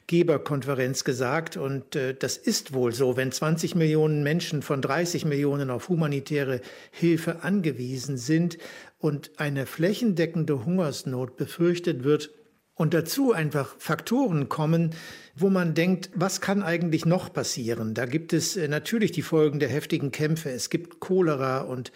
Geberkonferenz 0.06 1.04
gesagt. 1.04 1.58
Und 1.58 1.96
äh, 1.96 2.14
das 2.14 2.38
ist 2.38 2.72
wohl 2.72 2.94
so. 2.94 3.14
Wenn 3.14 3.30
20 3.30 3.74
Millionen 3.74 4.22
Menschen 4.22 4.62
von 4.62 4.80
30 4.80 5.26
Millionen 5.26 5.68
auf 5.68 5.90
humanitäre 5.90 6.62
Hilfe 6.90 7.42
angewiesen 7.42 8.16
sind 8.16 8.56
und 9.00 9.32
eine 9.36 9.66
flächendeckende 9.66 10.64
Hungersnot 10.64 11.36
befürchtet 11.36 12.04
wird, 12.04 12.30
und 12.74 12.94
dazu 12.94 13.32
einfach 13.32 13.74
Faktoren 13.78 14.48
kommen, 14.48 14.90
wo 15.36 15.48
man 15.48 15.74
denkt, 15.74 16.10
was 16.14 16.40
kann 16.40 16.62
eigentlich 16.62 17.06
noch 17.06 17.32
passieren? 17.32 17.94
Da 17.94 18.06
gibt 18.06 18.32
es 18.32 18.56
äh, 18.56 18.68
natürlich 18.68 19.12
die 19.12 19.22
Folgen 19.22 19.58
der 19.58 19.68
heftigen 19.68 20.10
Kämpfe. 20.10 20.50
Es 20.50 20.70
gibt 20.70 21.00
Cholera 21.00 21.60
und 21.60 21.92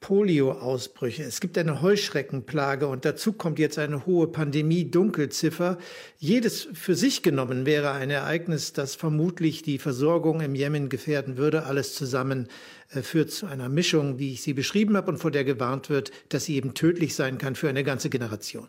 Polio-Ausbrüche. 0.00 1.22
Es 1.22 1.40
gibt 1.40 1.58
eine 1.58 1.82
Heuschreckenplage 1.82 2.86
und 2.86 3.04
dazu 3.04 3.34
kommt 3.34 3.58
jetzt 3.58 3.78
eine 3.78 4.06
hohe 4.06 4.28
Pandemie-Dunkelziffer. 4.28 5.76
Jedes 6.18 6.68
für 6.72 6.94
sich 6.94 7.22
genommen 7.22 7.66
wäre 7.66 7.92
ein 7.92 8.08
Ereignis, 8.08 8.72
das 8.72 8.94
vermutlich 8.94 9.62
die 9.62 9.78
Versorgung 9.78 10.40
im 10.40 10.54
Jemen 10.54 10.88
gefährden 10.88 11.36
würde. 11.36 11.64
Alles 11.64 11.94
zusammen 11.94 12.48
äh, 12.92 13.02
führt 13.02 13.30
zu 13.30 13.46
einer 13.46 13.68
Mischung, 13.68 14.18
wie 14.18 14.32
ich 14.32 14.42
sie 14.42 14.54
beschrieben 14.54 14.96
habe 14.96 15.10
und 15.10 15.18
vor 15.18 15.30
der 15.30 15.44
gewarnt 15.44 15.90
wird, 15.90 16.12
dass 16.30 16.46
sie 16.46 16.56
eben 16.56 16.72
tödlich 16.72 17.14
sein 17.14 17.36
kann 17.36 17.54
für 17.54 17.68
eine 17.68 17.84
ganze 17.84 18.08
Generation. 18.08 18.68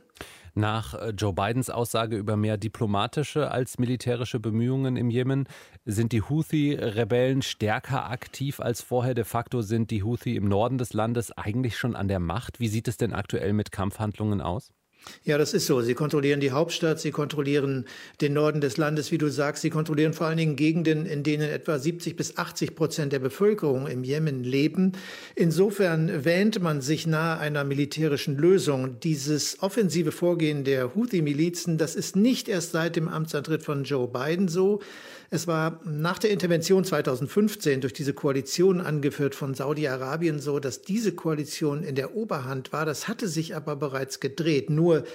Nach 0.54 0.94
äh, 0.94 1.10
Joe 1.12 1.34
Bidens 1.34 1.70
Aussage 1.70 2.18
über 2.18 2.36
mehr 2.36 2.58
diplomatische 2.58 3.52
als 3.52 3.80
militärische 3.80 4.40
Bemühungen 4.40 4.98
im 4.98 5.10
Jemen 5.10 5.48
sind 5.86 6.12
die 6.12 6.22
Houthi-Rebellen 6.22 7.42
stärker 7.42 8.10
aktiv 8.10 8.60
als 8.60 8.82
vorher. 8.82 9.14
De 9.14 9.24
facto 9.24 9.62
sind 9.62 9.92
die 9.92 10.04
Houthi 10.04 10.36
im 10.36 10.48
Norden 10.48 10.78
des 10.78 10.94
Landes 10.94 11.32
eigentlich 11.32 11.78
schon 11.78 11.96
an 11.96 12.08
der 12.08 12.20
Macht. 12.20 12.60
Wie 12.60 12.68
sieht 12.68 12.88
es 12.88 12.98
denn 12.98 13.14
aktuell 13.14 13.54
mit 13.54 13.72
Kampfhandlungen 13.72 14.42
aus? 14.42 14.72
Ja, 15.24 15.38
das 15.38 15.54
ist 15.54 15.66
so. 15.66 15.82
Sie 15.82 15.94
kontrollieren 15.94 16.40
die 16.40 16.52
Hauptstadt, 16.52 17.00
sie 17.00 17.12
kontrollieren 17.12 17.86
den 18.22 18.34
Norden 18.34 18.62
des 18.62 18.78
Landes, 18.78 19.12
wie 19.12 19.18
du 19.18 19.30
sagst. 19.30 19.62
Sie 19.62 19.70
kontrollieren 19.70 20.14
vor 20.14 20.28
allen 20.28 20.38
Dingen 20.38 20.56
Gegenden, 20.56 21.06
in 21.06 21.24
denen 21.24 21.50
etwa 21.50 21.80
70 21.80 22.16
bis 22.16 22.38
80 22.38 22.76
Prozent 22.76 23.14
der 23.14 23.20
Bevölkerung 23.20 23.88
im 23.88 24.04
Jemen 24.04 24.44
leben. 24.44 24.94
Insofern 25.36 26.26
wähnt 26.26 26.62
man 26.62 26.82
sich 26.82 27.08
nahe 27.08 27.40
einer 27.40 27.64
militärischen 27.64 28.38
Lösung. 28.38 29.00
Dieses 29.00 29.62
offensive 29.62 30.12
Vorgehen 30.12 30.64
der 30.64 30.96
Houthi-Milizen, 30.96 31.78
das 31.78 31.96
ist 31.96 32.16
nicht 32.16 32.48
erst 32.48 32.72
seit 32.72 32.96
dem 32.96 33.08
Amtsantritt 33.08 33.64
von 33.64 33.84
Joe 33.84 34.08
Biden 34.08 34.48
so. 34.48 34.82
Es 35.34 35.48
war 35.48 35.80
nach 35.86 36.20
der 36.20 36.30
Intervention 36.30 36.84
2015 36.84 37.80
durch 37.80 37.94
diese 37.94 38.14
Koalition 38.14 38.82
angeführt 38.82 39.34
von 39.34 39.54
Saudi-Arabien 39.54 40.40
so, 40.40 40.60
dass 40.60 40.82
diese 40.82 41.14
Koalition 41.14 41.84
in 41.84 41.96
der 41.96 42.18
Oberhand 42.18 42.74
war. 42.74 42.86
Das 42.86 43.08
hatte 43.08 43.30
sich 43.30 43.56
aber 43.56 43.78
bereits 43.78 44.20
gedreht. 44.20 44.70
Nur 44.70 45.06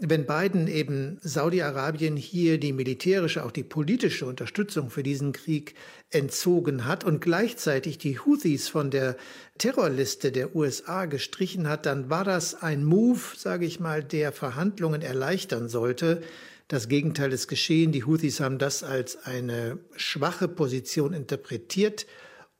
wenn 0.00 0.26
Biden 0.26 0.68
eben 0.68 1.18
Saudi-Arabien 1.22 2.14
hier 2.18 2.60
die 2.60 2.74
militärische, 2.74 3.42
auch 3.42 3.50
die 3.50 3.62
politische 3.62 4.26
Unterstützung 4.26 4.90
für 4.90 5.02
diesen 5.02 5.32
Krieg 5.32 5.74
entzogen 6.10 6.84
hat 6.84 7.02
und 7.02 7.22
gleichzeitig 7.22 7.96
die 7.96 8.18
Houthis 8.18 8.68
von 8.68 8.90
der 8.90 9.16
Terrorliste 9.56 10.30
der 10.30 10.54
USA 10.54 11.06
gestrichen 11.06 11.68
hat, 11.68 11.86
dann 11.86 12.10
war 12.10 12.24
das 12.24 12.54
ein 12.62 12.84
Move, 12.84 13.20
sage 13.34 13.64
ich 13.64 13.80
mal, 13.80 14.04
der 14.04 14.32
Verhandlungen 14.32 15.00
erleichtern 15.00 15.70
sollte. 15.70 16.20
Das 16.68 16.88
Gegenteil 16.88 17.32
ist 17.32 17.48
geschehen. 17.48 17.92
Die 17.92 18.04
Houthis 18.04 18.40
haben 18.40 18.58
das 18.58 18.82
als 18.82 19.24
eine 19.24 19.78
schwache 19.96 20.48
Position 20.48 21.14
interpretiert. 21.14 22.06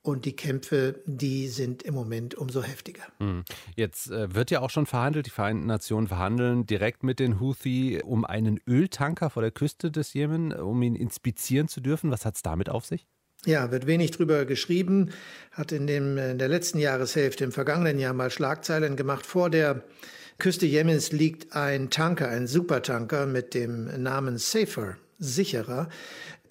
Und 0.00 0.24
die 0.24 0.34
Kämpfe, 0.34 1.02
die 1.04 1.48
sind 1.48 1.82
im 1.82 1.92
Moment 1.92 2.34
umso 2.34 2.62
heftiger. 2.62 3.02
Hm. 3.18 3.44
Jetzt 3.76 4.10
äh, 4.10 4.34
wird 4.34 4.50
ja 4.50 4.60
auch 4.60 4.70
schon 4.70 4.86
verhandelt, 4.86 5.26
die 5.26 5.30
Vereinten 5.30 5.66
Nationen 5.66 6.06
verhandeln 6.06 6.64
direkt 6.64 7.02
mit 7.02 7.18
den 7.18 7.40
Houthi 7.40 8.00
um 8.02 8.24
einen 8.24 8.58
Öltanker 8.66 9.28
vor 9.28 9.42
der 9.42 9.50
Küste 9.50 9.90
des 9.90 10.14
Jemen, 10.14 10.52
um 10.52 10.80
ihn 10.80 10.94
inspizieren 10.94 11.68
zu 11.68 11.82
dürfen. 11.82 12.10
Was 12.10 12.24
hat 12.24 12.36
es 12.36 12.42
damit 12.42 12.70
auf 12.70 12.86
sich? 12.86 13.06
Ja, 13.44 13.70
wird 13.70 13.86
wenig 13.86 14.12
drüber 14.12 14.46
geschrieben, 14.46 15.10
hat 15.52 15.72
in, 15.72 15.86
dem, 15.86 16.16
in 16.16 16.38
der 16.38 16.48
letzten 16.48 16.78
Jahreshälfte, 16.78 17.44
im 17.44 17.52
vergangenen 17.52 17.98
Jahr 17.98 18.14
mal 18.14 18.30
Schlagzeilen 18.30 18.96
gemacht. 18.96 19.26
Vor 19.26 19.50
der 19.50 19.84
Küste 20.40 20.66
Jemens 20.66 21.10
liegt 21.10 21.56
ein 21.56 21.90
Tanker, 21.90 22.28
ein 22.28 22.46
Supertanker 22.46 23.26
mit 23.26 23.54
dem 23.54 23.86
Namen 24.00 24.38
Safer, 24.38 24.96
sicherer. 25.18 25.88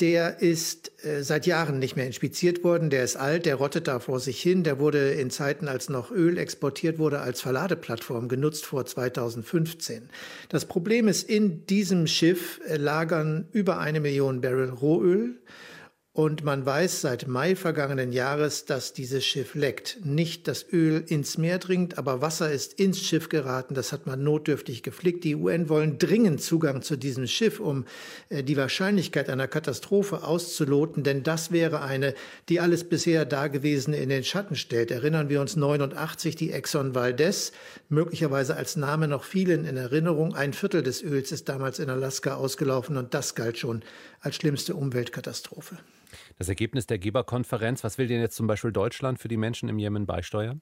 Der 0.02 0.42
ist 0.42 0.92
äh, 1.06 1.24
seit 1.24 1.46
Jahren 1.46 1.80
nicht 1.80 1.96
mehr 1.96 2.06
inspiziert 2.06 2.66
worden. 2.66 2.90
Der 2.90 3.06
ist 3.06 3.16
alt, 3.16 3.46
der 3.46 3.56
rottet 3.56 3.88
da 3.88 4.00
vor 4.00 4.20
sich 4.20 4.42
hin. 4.42 4.66
Der 4.66 4.80
wurde 4.80 5.12
in 5.12 5.30
Zeiten, 5.30 5.70
als 5.70 5.88
noch 5.88 6.12
Öl 6.12 6.38
exportiert 6.38 7.00
wurde, 7.00 7.22
als 7.22 7.40
Verladeplattform 7.40 8.28
genutzt 8.28 8.66
vor 8.66 8.86
2015. 8.86 10.10
Das 10.50 10.66
Problem 10.66 11.08
ist, 11.08 11.24
in 11.24 11.66
diesem 11.66 12.08
Schiff 12.08 12.60
äh, 12.68 12.76
lagern 12.76 13.48
über 13.54 13.80
eine 13.80 14.02
Million 14.02 14.42
Barrel 14.42 14.70
Rohöl 14.70 15.40
Und 16.18 16.44
man 16.44 16.66
weiß 16.66 17.02
seit 17.02 17.28
Mai 17.28 17.56
vergangenen 17.56 18.12
Jahres, 18.12 18.66
dass 18.66 18.92
dieses 18.92 19.24
Schiff 19.24 19.54
leckt. 19.54 20.00
Nicht 20.04 20.48
das 20.48 20.66
Öl 20.74 21.04
ins 21.06 21.38
Meer 21.38 21.60
dringt, 21.60 22.00
aber 22.00 22.22
Wasser 22.24 22.52
ist 22.52 22.80
ins 22.80 23.00
Schiff 23.00 23.30
geraten. 23.30 23.76
Das 23.76 23.92
hat 23.92 24.08
man 24.08 24.24
notdürftig 24.24 24.82
geflickt. 24.82 25.24
Die 25.26 25.36
UN 25.36 25.70
wollen 25.70 26.00
dringend 26.00 26.42
Zugang 26.42 26.82
zu 26.82 26.96
diesem 26.96 27.28
Schiff, 27.28 27.60
um 27.60 27.86
äh, 28.30 28.42
die 28.42 28.58
Wahrscheinlichkeit 28.58 29.30
einer 29.30 29.48
Katastrophe 29.48 30.24
auszuloten, 30.24 31.04
denn 31.04 31.22
das 31.22 31.52
wäre 31.52 31.84
eine, 31.84 32.16
die 32.50 32.60
alles 32.62 32.84
bisher 32.84 33.24
Dagewesene 33.24 33.98
in 33.98 34.10
den 34.10 34.24
Schatten 34.24 34.56
stellt. 34.56 34.90
Erinnern 34.90 35.30
wir 35.30 35.40
uns 35.40 35.56
89 35.56 36.36
die 36.36 36.52
Exxon 36.52 36.96
Valdez, 36.96 37.52
möglicherweise 37.90 38.56
als 38.56 38.76
Name 38.76 39.08
noch 39.08 39.24
vielen 39.24 39.66
in 39.66 39.78
Erinnerung. 39.78 40.34
Ein 40.34 40.54
Viertel 40.54 40.82
des 40.82 41.04
Öls 41.04 41.32
ist 41.32 41.48
damals 41.48 41.78
in 41.78 41.92
Alaska 41.92 42.34
ausgelaufen 42.34 42.98
und 42.98 43.14
das 43.14 43.36
galt 43.36 43.60
schon 43.60 43.84
als 44.20 44.38
schlimmste 44.38 44.74
Umweltkatastrophe. 44.74 45.78
Das 46.38 46.50
Ergebnis 46.50 46.86
der 46.86 47.00
Geberkonferenz, 47.00 47.84
was 47.84 47.98
will 47.98 48.08
denn 48.08 48.22
jetzt 48.22 48.36
zum 48.36 48.48
Beispiel 48.48 48.72
Deutschland 48.72 49.20
für 49.20 49.28
die 49.28 49.38
Menschen 49.38 49.70
im 49.70 49.80
Jemen 49.80 50.06
beisteuern? 50.06 50.62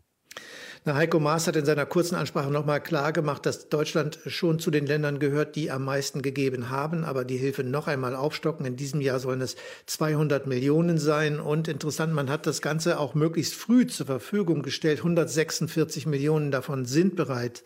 Na, 0.84 0.96
Heiko 0.96 1.20
Maas 1.20 1.48
hat 1.48 1.56
in 1.56 1.66
seiner 1.66 1.86
kurzen 1.86 2.16
Ansprache 2.16 2.52
nochmal 2.52 2.82
klargemacht, 2.82 3.46
dass 3.46 3.70
Deutschland 3.70 4.20
schon 4.28 4.60
zu 4.60 4.70
den 4.70 4.86
Ländern 4.86 5.20
gehört, 5.20 5.56
die 5.56 5.72
am 5.72 5.86
meisten 5.86 6.22
gegeben 6.22 6.70
haben, 6.70 7.04
aber 7.04 7.26
die 7.26 7.38
Hilfe 7.38 7.64
noch 7.64 7.88
einmal 7.88 8.16
aufstocken. 8.16 8.66
In 8.66 8.76
diesem 8.76 9.02
Jahr 9.02 9.20
sollen 9.20 9.42
es 9.42 9.56
200 9.88 10.46
Millionen 10.46 10.98
sein. 10.98 11.40
Und 11.40 11.68
interessant, 11.68 12.14
man 12.14 12.30
hat 12.30 12.46
das 12.46 12.62
Ganze 12.62 13.00
auch 13.00 13.16
möglichst 13.16 13.56
früh 13.56 13.88
zur 13.88 14.06
Verfügung 14.06 14.62
gestellt. 14.62 15.00
146 15.00 16.06
Millionen 16.06 16.52
davon 16.52 16.86
sind 16.86 17.16
bereit 17.16 17.64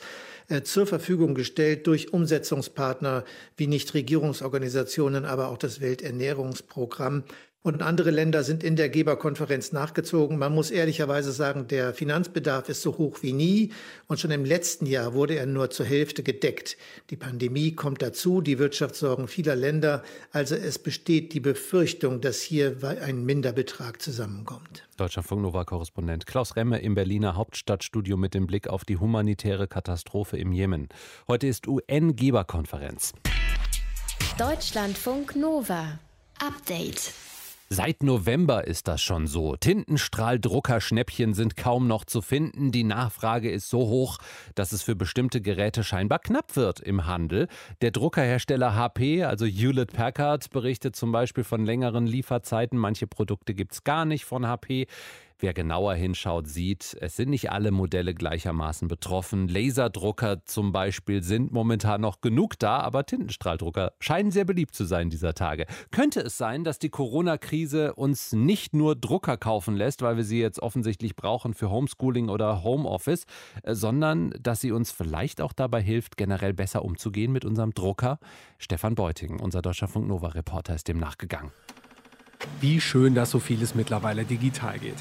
äh, 0.48 0.62
zur 0.62 0.88
Verfügung 0.88 1.36
gestellt 1.36 1.88
durch 1.88 2.14
Umsetzungspartner 2.14 3.26
wie 3.58 3.68
Nichtregierungsorganisationen, 3.68 5.26
aber 5.26 5.50
auch 5.50 5.58
das 5.58 5.82
Welternährungsprogramm. 5.82 7.24
Und 7.62 7.82
andere 7.82 8.10
Länder 8.10 8.44
sind 8.44 8.64
in 8.64 8.78
der 8.78 8.88
Geberkonferenz 8.88 9.74
nachgezogen. 9.74 10.38
Man 10.38 10.56
muss 10.56 10.72
ehrlicherweise 10.72 11.34
sagen, 11.34 11.68
der 11.68 11.94
Finanzbedarf 11.94 12.70
ist 12.70 12.82
so 12.82 12.98
hoch 12.98 13.18
wie 13.22 13.34
nie. 13.34 13.74
Und 14.08 14.18
schon 14.18 14.32
im 14.32 14.46
letzten 14.46 14.86
Jahr 14.86 15.14
wurde 15.14 15.36
er 15.36 15.46
nur 15.46 15.70
zur 15.70 15.86
Hälfte 15.86 16.24
gedeckt. 16.24 16.78
Die 17.10 17.18
Pandemie 17.18 17.74
kommt 17.74 18.02
dazu, 18.02 18.40
die 18.40 18.60
Wirtschaftssorgen 18.60 19.28
vieler 19.28 19.58
Länder. 19.58 20.04
Also 20.32 20.56
es 20.56 20.80
besteht 20.80 21.34
die 21.34 21.42
Befürchtung, 21.42 22.22
dass 22.22 22.42
hier 22.42 22.78
ein 23.02 23.26
Minderbetrag 23.26 24.02
zusammenkommt. 24.02 24.88
Deutschlandfunk 24.96 25.42
Nova-Korrespondent 25.42 26.28
Klaus 26.28 26.56
Remme 26.56 26.80
im 26.80 26.96
Berliner 26.96 27.36
Hauptstadtstudio 27.36 28.16
mit 28.16 28.34
dem 28.36 28.48
Blick 28.48 28.70
auf 28.70 28.86
die 28.86 28.96
humanitäre 28.96 29.68
Katastrophe 29.68 30.38
im 30.38 30.54
Jemen. 30.54 30.88
Heute 31.28 31.48
ist 31.48 31.68
UN-Geberkonferenz. 31.68 33.12
Deutschlandfunk 34.38 35.36
Nova. 35.36 36.00
Update. 36.42 37.12
Seit 37.72 38.02
November 38.02 38.66
ist 38.66 38.88
das 38.88 39.00
schon 39.00 39.28
so. 39.28 39.56
Tintenstrahldruckerschnäppchen 39.56 41.36
sind 41.36 41.56
kaum 41.56 41.86
noch 41.88 42.04
zu 42.04 42.24
finden. 42.24 42.72
Die 42.72 42.84
Nachfrage 42.84 43.52
ist 43.52 43.70
so 43.70 43.82
hoch, 43.82 44.18
dass 44.56 44.72
es 44.72 44.82
für 44.82 44.96
bestimmte 44.96 45.40
Geräte 45.40 45.84
scheinbar 45.84 46.18
knapp 46.18 46.56
wird 46.56 46.80
im 46.80 47.06
Handel. 47.06 47.48
Der 47.84 47.92
Druckerhersteller 47.92 48.74
HP, 48.74 49.24
also 49.24 49.46
Hewlett 49.46 49.94
Packard, 49.94 50.50
berichtet 50.50 50.96
zum 50.96 51.12
Beispiel 51.12 51.44
von 51.44 51.64
längeren 51.64 52.08
Lieferzeiten. 52.08 52.80
Manche 52.80 53.06
Produkte 53.06 53.54
gibt 53.54 53.74
es 53.74 53.84
gar 53.84 54.04
nicht 54.04 54.26
von 54.26 54.48
HP. 54.48 54.88
Wer 55.42 55.54
genauer 55.54 55.94
hinschaut, 55.94 56.50
sieht, 56.50 56.98
es 57.00 57.16
sind 57.16 57.30
nicht 57.30 57.50
alle 57.50 57.72
Modelle 57.72 58.14
gleichermaßen 58.14 58.90
betroffen. 58.90 59.48
Laserdrucker 59.48 60.44
zum 60.44 60.74
Beispiel 60.74 61.24
sind 61.24 61.54
momentan 61.54 62.02
noch 62.02 62.20
genug 62.20 62.60
da, 62.60 62.80
aber 62.82 63.06
Tintenstrahldrucker 63.06 63.94
scheinen 64.02 64.32
sehr 64.32 64.44
beliebt 64.44 64.76
zu 64.76 64.84
sein 64.84 65.10
dieser 65.10 65.34
Tage. 65.34 65.66
Könnte 65.92 66.20
es 66.20 66.38
sein, 66.38 66.66
dass 66.66 66.78
die 66.78 66.90
Corona-Krise 66.90 67.94
uns 67.96 68.34
nicht 68.34 68.76
nur 68.76 68.98
Drucker 68.98 69.38
kaufen 69.38 69.78
lässt, 69.78 70.02
weil 70.02 70.18
wir 70.18 70.26
sie 70.26 70.42
jetzt 70.42 70.62
offensichtlich 70.62 71.16
brauchen 71.16 71.54
für 71.54 71.70
Homeschooling 71.70 72.28
oder 72.28 72.62
Homeoffice, 72.66 73.24
äh, 73.64 73.76
sondern 73.76 74.32
dass 74.42 74.60
sie 74.60 74.74
uns 74.74 74.92
vielleicht 74.92 75.40
auch 75.40 75.54
dabei 75.54 75.82
hilft, 75.82 76.18
generell 76.18 76.54
besser 76.54 76.84
umzugehen 76.84 77.32
mit 77.32 77.46
unserem 77.46 77.74
Drucker? 77.74 78.20
Stefan 78.58 78.94
Beuting, 78.94 79.40
unser 79.40 79.62
Deutscher 79.62 79.88
Funk 79.88 80.06
Nova 80.06 80.28
Reporter, 80.28 80.76
ist 80.76 80.90
dem 80.90 80.98
nachgegangen. 80.98 81.54
Wie 82.60 82.82
schön, 82.82 83.16
dass 83.16 83.32
so 83.32 83.40
vieles 83.40 83.76
mittlerweile 83.76 84.26
digital 84.26 84.80
geht. 84.80 84.98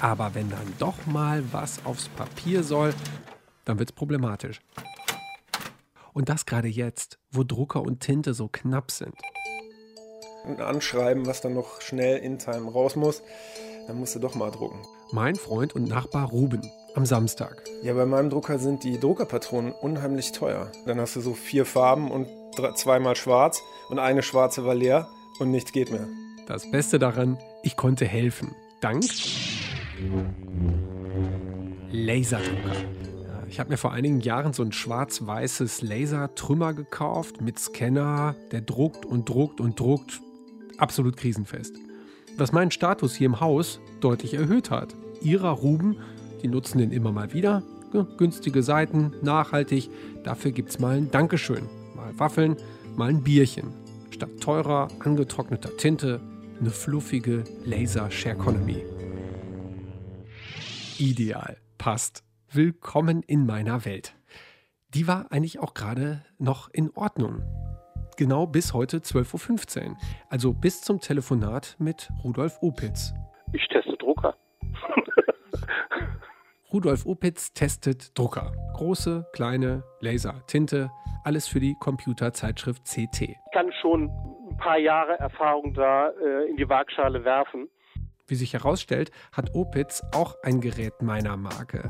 Aber 0.00 0.34
wenn 0.34 0.48
dann 0.48 0.72
doch 0.78 1.06
mal 1.06 1.42
was 1.52 1.84
aufs 1.84 2.08
Papier 2.08 2.62
soll, 2.62 2.94
dann 3.64 3.78
wird 3.78 3.90
es 3.90 3.94
problematisch. 3.94 4.60
Und 6.12 6.28
das 6.28 6.46
gerade 6.46 6.68
jetzt, 6.68 7.18
wo 7.30 7.44
Drucker 7.44 7.82
und 7.82 8.00
Tinte 8.00 8.34
so 8.34 8.48
knapp 8.48 8.90
sind. 8.90 9.14
Ein 10.44 10.60
Anschreiben, 10.60 11.26
was 11.26 11.40
dann 11.40 11.54
noch 11.54 11.80
schnell 11.80 12.18
in 12.18 12.38
Time 12.38 12.72
raus 12.72 12.96
muss, 12.96 13.22
dann 13.86 13.98
musst 13.98 14.14
du 14.14 14.18
doch 14.18 14.34
mal 14.34 14.50
drucken. 14.50 14.80
Mein 15.12 15.36
Freund 15.36 15.74
und 15.74 15.88
Nachbar 15.88 16.28
Ruben 16.28 16.62
am 16.94 17.04
Samstag. 17.04 17.62
Ja, 17.82 17.94
bei 17.94 18.06
meinem 18.06 18.30
Drucker 18.30 18.58
sind 18.58 18.84
die 18.84 18.98
Druckerpatronen 18.98 19.72
unheimlich 19.72 20.32
teuer. 20.32 20.72
Dann 20.86 21.00
hast 21.00 21.16
du 21.16 21.20
so 21.20 21.34
vier 21.34 21.66
Farben 21.66 22.10
und 22.10 22.28
zweimal 22.76 23.16
schwarz 23.16 23.62
und 23.88 23.98
eine 23.98 24.22
schwarze 24.22 24.64
war 24.64 24.74
leer 24.74 25.08
und 25.38 25.50
nichts 25.50 25.72
geht 25.72 25.90
mehr. 25.90 26.08
Das 26.50 26.68
Beste 26.68 26.98
daran, 26.98 27.38
ich 27.62 27.76
konnte 27.76 28.04
helfen. 28.04 28.56
Dank 28.80 29.04
Laserdrucker. 31.92 32.72
Ich 33.48 33.60
habe 33.60 33.70
mir 33.70 33.76
vor 33.76 33.92
einigen 33.92 34.18
Jahren 34.18 34.52
so 34.52 34.64
ein 34.64 34.72
schwarz-weißes 34.72 35.82
Lasertrümmer 35.82 36.74
gekauft 36.74 37.40
mit 37.40 37.60
Scanner, 37.60 38.34
der 38.50 38.62
druckt 38.62 39.06
und 39.06 39.28
druckt 39.28 39.60
und 39.60 39.78
druckt. 39.78 40.20
Absolut 40.76 41.16
krisenfest. 41.16 41.76
Was 42.36 42.50
meinen 42.50 42.72
Status 42.72 43.14
hier 43.14 43.26
im 43.26 43.38
Haus 43.38 43.78
deutlich 44.00 44.34
erhöht 44.34 44.72
hat. 44.72 44.96
Ihrer 45.22 45.50
Ruben, 45.50 45.98
die 46.42 46.48
nutzen 46.48 46.78
den 46.78 46.90
immer 46.90 47.12
mal 47.12 47.32
wieder. 47.32 47.62
Günstige 48.18 48.64
Seiten, 48.64 49.12
nachhaltig. 49.22 49.88
Dafür 50.24 50.50
gibt 50.50 50.70
es 50.70 50.80
mal 50.80 50.96
ein 50.96 51.12
Dankeschön. 51.12 51.68
Mal 51.94 52.18
Waffeln, 52.18 52.56
mal 52.96 53.10
ein 53.10 53.22
Bierchen. 53.22 53.72
Statt 54.10 54.40
teurer, 54.40 54.88
angetrockneter 54.98 55.76
Tinte 55.76 56.20
eine 56.60 56.70
fluffige 56.70 57.44
Laser 57.64 58.10
Share 58.10 58.36
Economy. 58.36 58.84
Ideal. 60.98 61.56
Passt. 61.78 62.22
Willkommen 62.52 63.22
in 63.22 63.46
meiner 63.46 63.86
Welt. 63.86 64.14
Die 64.92 65.08
war 65.08 65.32
eigentlich 65.32 65.58
auch 65.60 65.72
gerade 65.72 66.22
noch 66.38 66.68
in 66.70 66.90
Ordnung. 66.90 67.42
Genau 68.18 68.46
bis 68.46 68.74
heute 68.74 68.98
12.15 68.98 69.90
Uhr. 69.90 69.96
Also 70.28 70.52
bis 70.52 70.82
zum 70.82 71.00
Telefonat 71.00 71.76
mit 71.78 72.10
Rudolf 72.22 72.58
Opitz. 72.60 73.14
Ich 73.54 73.66
teste 73.68 73.96
Drucker. 73.96 74.36
Rudolf 76.72 77.06
Opitz 77.06 77.54
testet 77.54 78.18
Drucker. 78.18 78.52
Große, 78.74 79.26
kleine, 79.32 79.82
Laser, 80.00 80.44
Tinte, 80.46 80.90
alles 81.24 81.48
für 81.48 81.60
die 81.60 81.74
Computerzeitschrift 81.80 82.84
CT. 82.84 83.22
Ich 83.22 83.36
kann 83.52 83.72
schon 83.80 84.10
paar 84.60 84.78
Jahre 84.78 85.18
Erfahrung 85.18 85.74
da 85.74 86.10
äh, 86.10 86.48
in 86.50 86.56
die 86.56 86.68
Waagschale 86.68 87.24
werfen. 87.24 87.68
Wie 88.28 88.36
sich 88.36 88.52
herausstellt, 88.52 89.10
hat 89.32 89.54
Opitz 89.54 90.02
auch 90.14 90.36
ein 90.44 90.60
Gerät 90.60 91.02
meiner 91.02 91.36
Marke. 91.36 91.88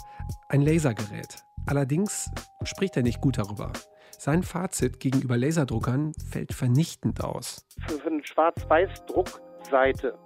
Ein 0.49 0.63
Lasergerät. 0.63 1.43
Allerdings 1.67 2.31
spricht 2.65 2.97
er 2.97 3.03
nicht 3.03 3.21
gut 3.21 3.37
darüber. 3.37 3.73
Sein 4.17 4.43
Fazit 4.43 5.01
gegenüber 5.01 5.37
Laserdruckern 5.37 6.13
fällt 6.31 6.55
vernichtend 6.55 7.23
aus. 7.23 7.67
Für, 7.87 7.99
für 7.99 8.09
eine 8.09 8.25
Schwarz-Weiß-Druckseite 8.25 10.19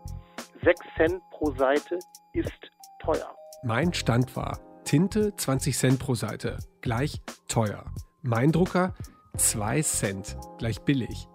6 0.63 0.81
Cent 0.97 1.23
pro 1.31 1.53
Seite 1.57 1.99
ist 2.33 2.71
teuer. 3.01 3.35
Mein 3.65 3.93
Stand 3.93 4.37
war 4.37 4.61
Tinte 4.85 5.35
20 5.35 5.77
Cent 5.77 5.99
pro 5.99 6.15
Seite, 6.15 6.59
gleich 6.81 7.21
teuer. 7.49 7.85
Mein 8.23 8.53
Drucker 8.53 8.95
2 9.37 9.83
Cent, 9.83 10.37
gleich 10.59 10.81
billig 10.83 11.29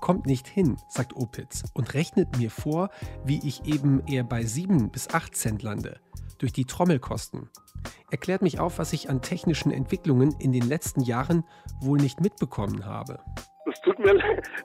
kommt 0.00 0.26
nicht 0.26 0.46
hin, 0.46 0.76
sagt 0.88 1.14
Opitz 1.16 1.64
und 1.74 1.94
rechnet 1.94 2.38
mir 2.38 2.50
vor, 2.50 2.90
wie 3.24 3.40
ich 3.46 3.64
eben 3.66 4.02
eher 4.06 4.24
bei 4.24 4.42
7 4.42 4.90
bis 4.90 5.12
8 5.12 5.34
Cent 5.34 5.62
lande. 5.62 6.00
Durch 6.38 6.52
die 6.52 6.64
Trommelkosten. 6.64 7.50
Erklärt 8.10 8.42
mich 8.42 8.60
auf, 8.60 8.78
was 8.78 8.92
ich 8.92 9.10
an 9.10 9.22
technischen 9.22 9.70
Entwicklungen 9.70 10.34
in 10.40 10.52
den 10.52 10.66
letzten 10.66 11.02
Jahren 11.02 11.44
wohl 11.80 11.98
nicht 11.98 12.20
mitbekommen 12.20 12.86
habe. 12.86 13.20
Es 13.66 13.80
tut 13.82 13.98
mir, 13.98 14.18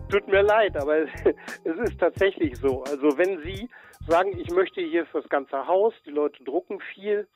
tut 0.09 0.27
mir 0.27 0.41
leid, 0.41 0.77
aber 0.77 0.97
es 1.63 1.77
ist 1.83 1.99
tatsächlich 1.99 2.57
so. 2.57 2.83
Also 2.83 3.17
wenn 3.17 3.41
Sie 3.43 3.69
sagen, 4.07 4.38
ich 4.38 4.49
möchte 4.51 4.81
hier 4.81 5.05
fürs 5.07 5.27
ganze 5.29 5.67
Haus, 5.67 5.93
die 6.05 6.11
Leute 6.11 6.43
drucken 6.43 6.79
viel, 6.93 7.27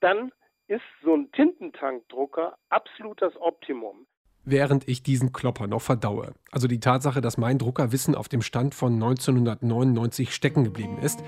dann 0.00 0.32
ist 0.68 0.82
so 1.02 1.14
ein 1.14 1.32
Tintentankdrucker 1.32 2.56
absolut 2.68 3.22
das 3.22 3.34
Optimum 3.40 4.06
während 4.50 4.88
ich 4.88 5.02
diesen 5.02 5.32
Klopper 5.32 5.66
noch 5.66 5.82
verdaue. 5.82 6.32
Also 6.50 6.68
die 6.68 6.80
Tatsache, 6.80 7.20
dass 7.20 7.38
mein 7.38 7.58
Druckerwissen 7.58 8.14
auf 8.14 8.28
dem 8.28 8.42
Stand 8.42 8.74
von 8.74 8.94
1999 8.94 10.34
stecken 10.34 10.64
geblieben 10.64 10.98
ist, 10.98 11.22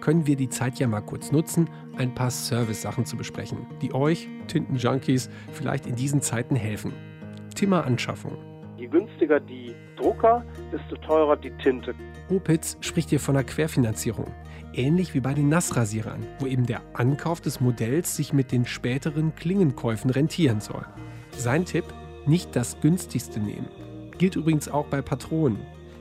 können 0.00 0.26
wir 0.26 0.36
die 0.36 0.50
Zeit 0.50 0.78
ja 0.78 0.86
mal 0.86 1.00
kurz 1.00 1.32
nutzen, 1.32 1.70
ein 1.96 2.14
paar 2.14 2.30
Service-Sachen 2.30 3.06
zu 3.06 3.16
besprechen, 3.16 3.66
die 3.80 3.94
euch, 3.94 4.28
Tintenjunkies, 4.48 5.30
vielleicht 5.52 5.86
in 5.86 5.96
diesen 5.96 6.20
Zeiten 6.20 6.56
helfen. 6.56 6.92
Thema 7.54 7.84
Anschaffung. 7.84 8.36
Je 8.76 8.86
günstiger 8.86 9.40
die 9.40 9.74
Drucker, 9.96 10.44
desto 10.72 10.96
teurer 10.96 11.36
die 11.36 11.52
Tinte. 11.62 11.94
Opitz 12.28 12.76
spricht 12.80 13.10
hier 13.10 13.20
von 13.20 13.36
einer 13.36 13.44
Querfinanzierung. 13.44 14.26
Ähnlich 14.74 15.14
wie 15.14 15.20
bei 15.20 15.32
den 15.32 15.48
Nassrasierern, 15.48 16.26
wo 16.40 16.46
eben 16.46 16.66
der 16.66 16.82
Ankauf 16.94 17.40
des 17.40 17.60
Modells 17.60 18.16
sich 18.16 18.32
mit 18.32 18.50
den 18.50 18.66
späteren 18.66 19.34
Klingenkäufen 19.36 20.10
rentieren 20.10 20.60
soll. 20.60 20.84
Sein 21.30 21.64
Tipp, 21.64 21.84
nicht 22.26 22.54
das 22.56 22.80
günstigste 22.80 23.40
nehmen. 23.40 23.68
Gilt 24.18 24.36
übrigens 24.36 24.68
auch 24.68 24.86
bei 24.86 25.02
Patronen. 25.02 25.60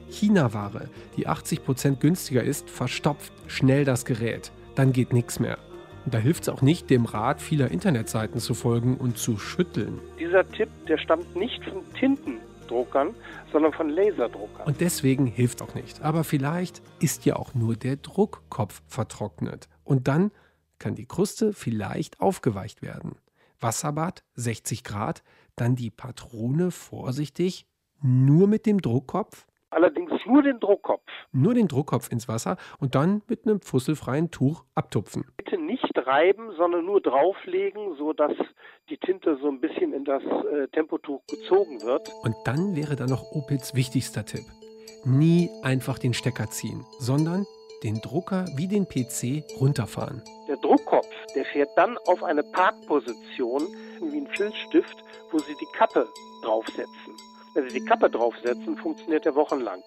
China-Ware, 0.10 0.90
die 1.18 1.28
80% 1.28 1.98
günstiger 1.98 2.44
ist, 2.44 2.70
verstopft 2.70 3.34
schnell 3.48 3.86
das 3.86 4.06
Gerät. 4.06 4.52
Dann 4.76 4.94
geht 4.94 5.14
nichts 5.14 5.40
mehr. 5.40 5.58
Und 6.06 6.14
da 6.14 6.18
hilft 6.18 6.44
es 6.44 6.50
auch 6.50 6.62
nicht, 6.62 6.90
dem 6.90 7.06
Rat 7.06 7.42
vieler 7.42 7.72
Internetseiten 7.72 8.40
zu 8.40 8.54
folgen 8.54 8.98
und 8.98 9.18
zu 9.18 9.38
schütteln. 9.38 10.00
Dieser 10.20 10.48
Tipp, 10.50 10.70
der 10.88 10.98
stammt 10.98 11.36
nicht 11.36 11.64
von 11.64 11.82
Tintendruckern, 11.94 13.16
sondern 13.52 13.72
von 13.74 13.90
Laserdruckern. 13.90 14.68
Und 14.68 14.82
deswegen 14.82 15.26
hilft 15.26 15.62
auch 15.62 15.76
nicht. 15.76 16.02
Aber 16.02 16.24
vielleicht 16.24 16.82
ist 17.00 17.26
ja 17.26 17.38
auch 17.38 17.54
nur 17.54 17.76
der 17.76 17.96
Druckkopf 17.96 18.82
vertrocknet. 18.88 19.70
Und 19.84 20.08
dann 20.08 20.32
kann 20.80 20.96
die 20.96 21.06
Kruste 21.06 21.54
vielleicht 21.54 22.20
aufgeweicht 22.20 22.82
werden. 22.82 23.16
Wasserbad 23.62 24.24
60 24.36 24.84
Grad, 24.84 25.24
dann 25.56 25.76
die 25.76 25.92
Patrone 25.92 26.72
vorsichtig, 26.72 27.66
nur 28.02 28.48
mit 28.48 28.66
dem 28.66 28.82
Druckkopf 28.82 29.46
allerdings 29.74 30.12
nur 30.26 30.44
den 30.44 30.60
Druckkopf. 30.60 31.04
Nur 31.32 31.54
den 31.54 31.68
Druckkopf 31.68 32.12
ins 32.12 32.28
Wasser 32.28 32.58
und 32.80 32.96
dann 32.96 33.22
mit 33.28 33.46
einem 33.46 33.60
fusselfreien 33.62 34.32
Tuch 34.32 34.64
abtupfen. 34.76 35.26
Bitte 35.38 35.58
nicht 35.58 35.92
reiben, 35.96 36.52
sondern 36.58 36.86
nur 36.86 37.02
drauflegen, 37.02 37.96
sodass 37.98 38.34
die 38.90 38.98
Tinte 38.98 39.38
so 39.42 39.50
ein 39.50 39.60
bisschen 39.60 39.94
in 39.94 40.06
das 40.06 40.22
äh, 40.24 40.68
Tempotuch 40.70 41.22
gezogen 41.28 41.82
wird. 41.82 42.10
Und 42.24 42.36
dann 42.46 42.76
wäre 42.76 42.96
da 42.96 43.06
noch 43.06 43.32
Opitz 43.32 43.74
wichtigster 43.76 44.26
Tipp. 44.26 44.46
Nie 45.06 45.50
einfach 45.64 46.00
den 46.00 46.14
Stecker 46.14 46.50
ziehen, 46.50 46.86
sondern 47.00 47.46
den 47.84 47.96
Drucker 47.96 48.46
wie 48.56 48.68
den 48.68 48.86
PC 48.86 49.44
runterfahren. 49.60 50.22
Der 50.48 50.56
Druckkopf, 50.58 51.08
der 51.36 51.44
fährt 51.46 51.70
dann 51.76 51.98
auf 52.08 52.24
eine 52.24 52.44
Parkposition 52.44 53.64
wie 54.12 54.18
ein 54.18 54.28
Filzstift, 54.28 55.04
wo 55.32 55.40
Sie 55.40 55.56
die 55.60 55.68
Kappe 55.78 56.08
draufsetzen. 56.44 57.14
Wenn 57.54 57.70
Sie 57.70 57.80
die 57.80 57.86
Kappe 57.86 58.10
draufsetzen, 58.10 58.78
funktioniert 58.78 59.26
der 59.26 59.36
wochenlang. 59.36 59.82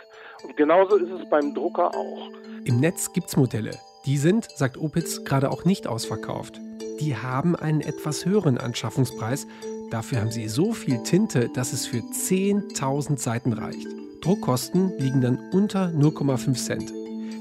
Und 0.45 0.57
genauso 0.57 0.97
ist 0.97 1.11
es 1.11 1.29
beim 1.29 1.55
Drucker 1.55 1.95
auch. 1.95 2.31
Im 2.65 2.81
Netz 2.81 3.13
gibt 3.13 3.29
es 3.29 3.37
Modelle. 3.37 3.79
Die 4.05 4.19
sind, 4.19 4.49
sagt 4.55 4.79
Opitz, 4.79 5.25
gerade 5.25 5.51
auch 5.51 5.65
nicht 5.65 5.87
ausverkauft. 5.87 6.61
Die 7.01 7.17
haben 7.17 7.57
einen 7.57 7.81
etwas 7.81 8.25
höheren 8.25 8.59
Anschaffungspreis. 8.59 9.47
Dafür 9.91 10.21
haben 10.21 10.31
sie 10.31 10.49
so 10.49 10.73
viel 10.73 11.03
Tinte, 11.03 11.49
dass 11.49 11.73
es 11.73 11.87
für 11.87 11.99
10.000 11.99 13.19
Seiten 13.19 13.53
reicht. 13.53 13.87
Druckkosten 14.21 14.97
liegen 14.99 15.21
dann 15.21 15.39
unter 15.53 15.89
0,5 15.89 16.55
Cent. 16.55 16.93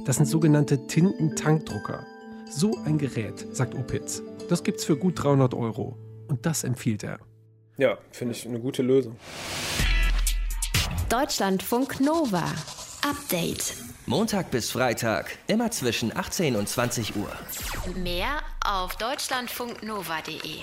Das 0.05 0.17
sind 0.17 0.25
sogenannte 0.25 0.85
Tintentankdrucker. 0.88 2.05
So 2.49 2.77
ein 2.85 2.97
Gerät, 2.97 3.47
sagt 3.55 3.75
Opitz, 3.75 4.21
das 4.49 4.63
gibt's 4.63 4.85
für 4.85 4.97
gut 4.97 5.23
300 5.23 5.53
Euro. 5.53 5.97
Und 6.27 6.45
das 6.45 6.63
empfiehlt 6.63 7.03
er. 7.03 7.19
Ja, 7.77 7.97
finde 8.11 8.33
ich 8.33 8.47
eine 8.47 8.59
gute 8.59 8.81
Lösung. 8.81 9.17
Deutschlandfunk 11.09 11.99
Nova. 11.99 12.45
Update. 13.07 13.75
Montag 14.07 14.51
bis 14.51 14.71
Freitag, 14.71 15.38
immer 15.47 15.71
zwischen 15.71 16.15
18 16.15 16.55
und 16.55 16.69
20 16.69 17.15
Uhr. 17.15 17.31
Mehr 17.95 18.41
auf 18.63 18.95
deutschlandfunknova.de. 18.95 20.61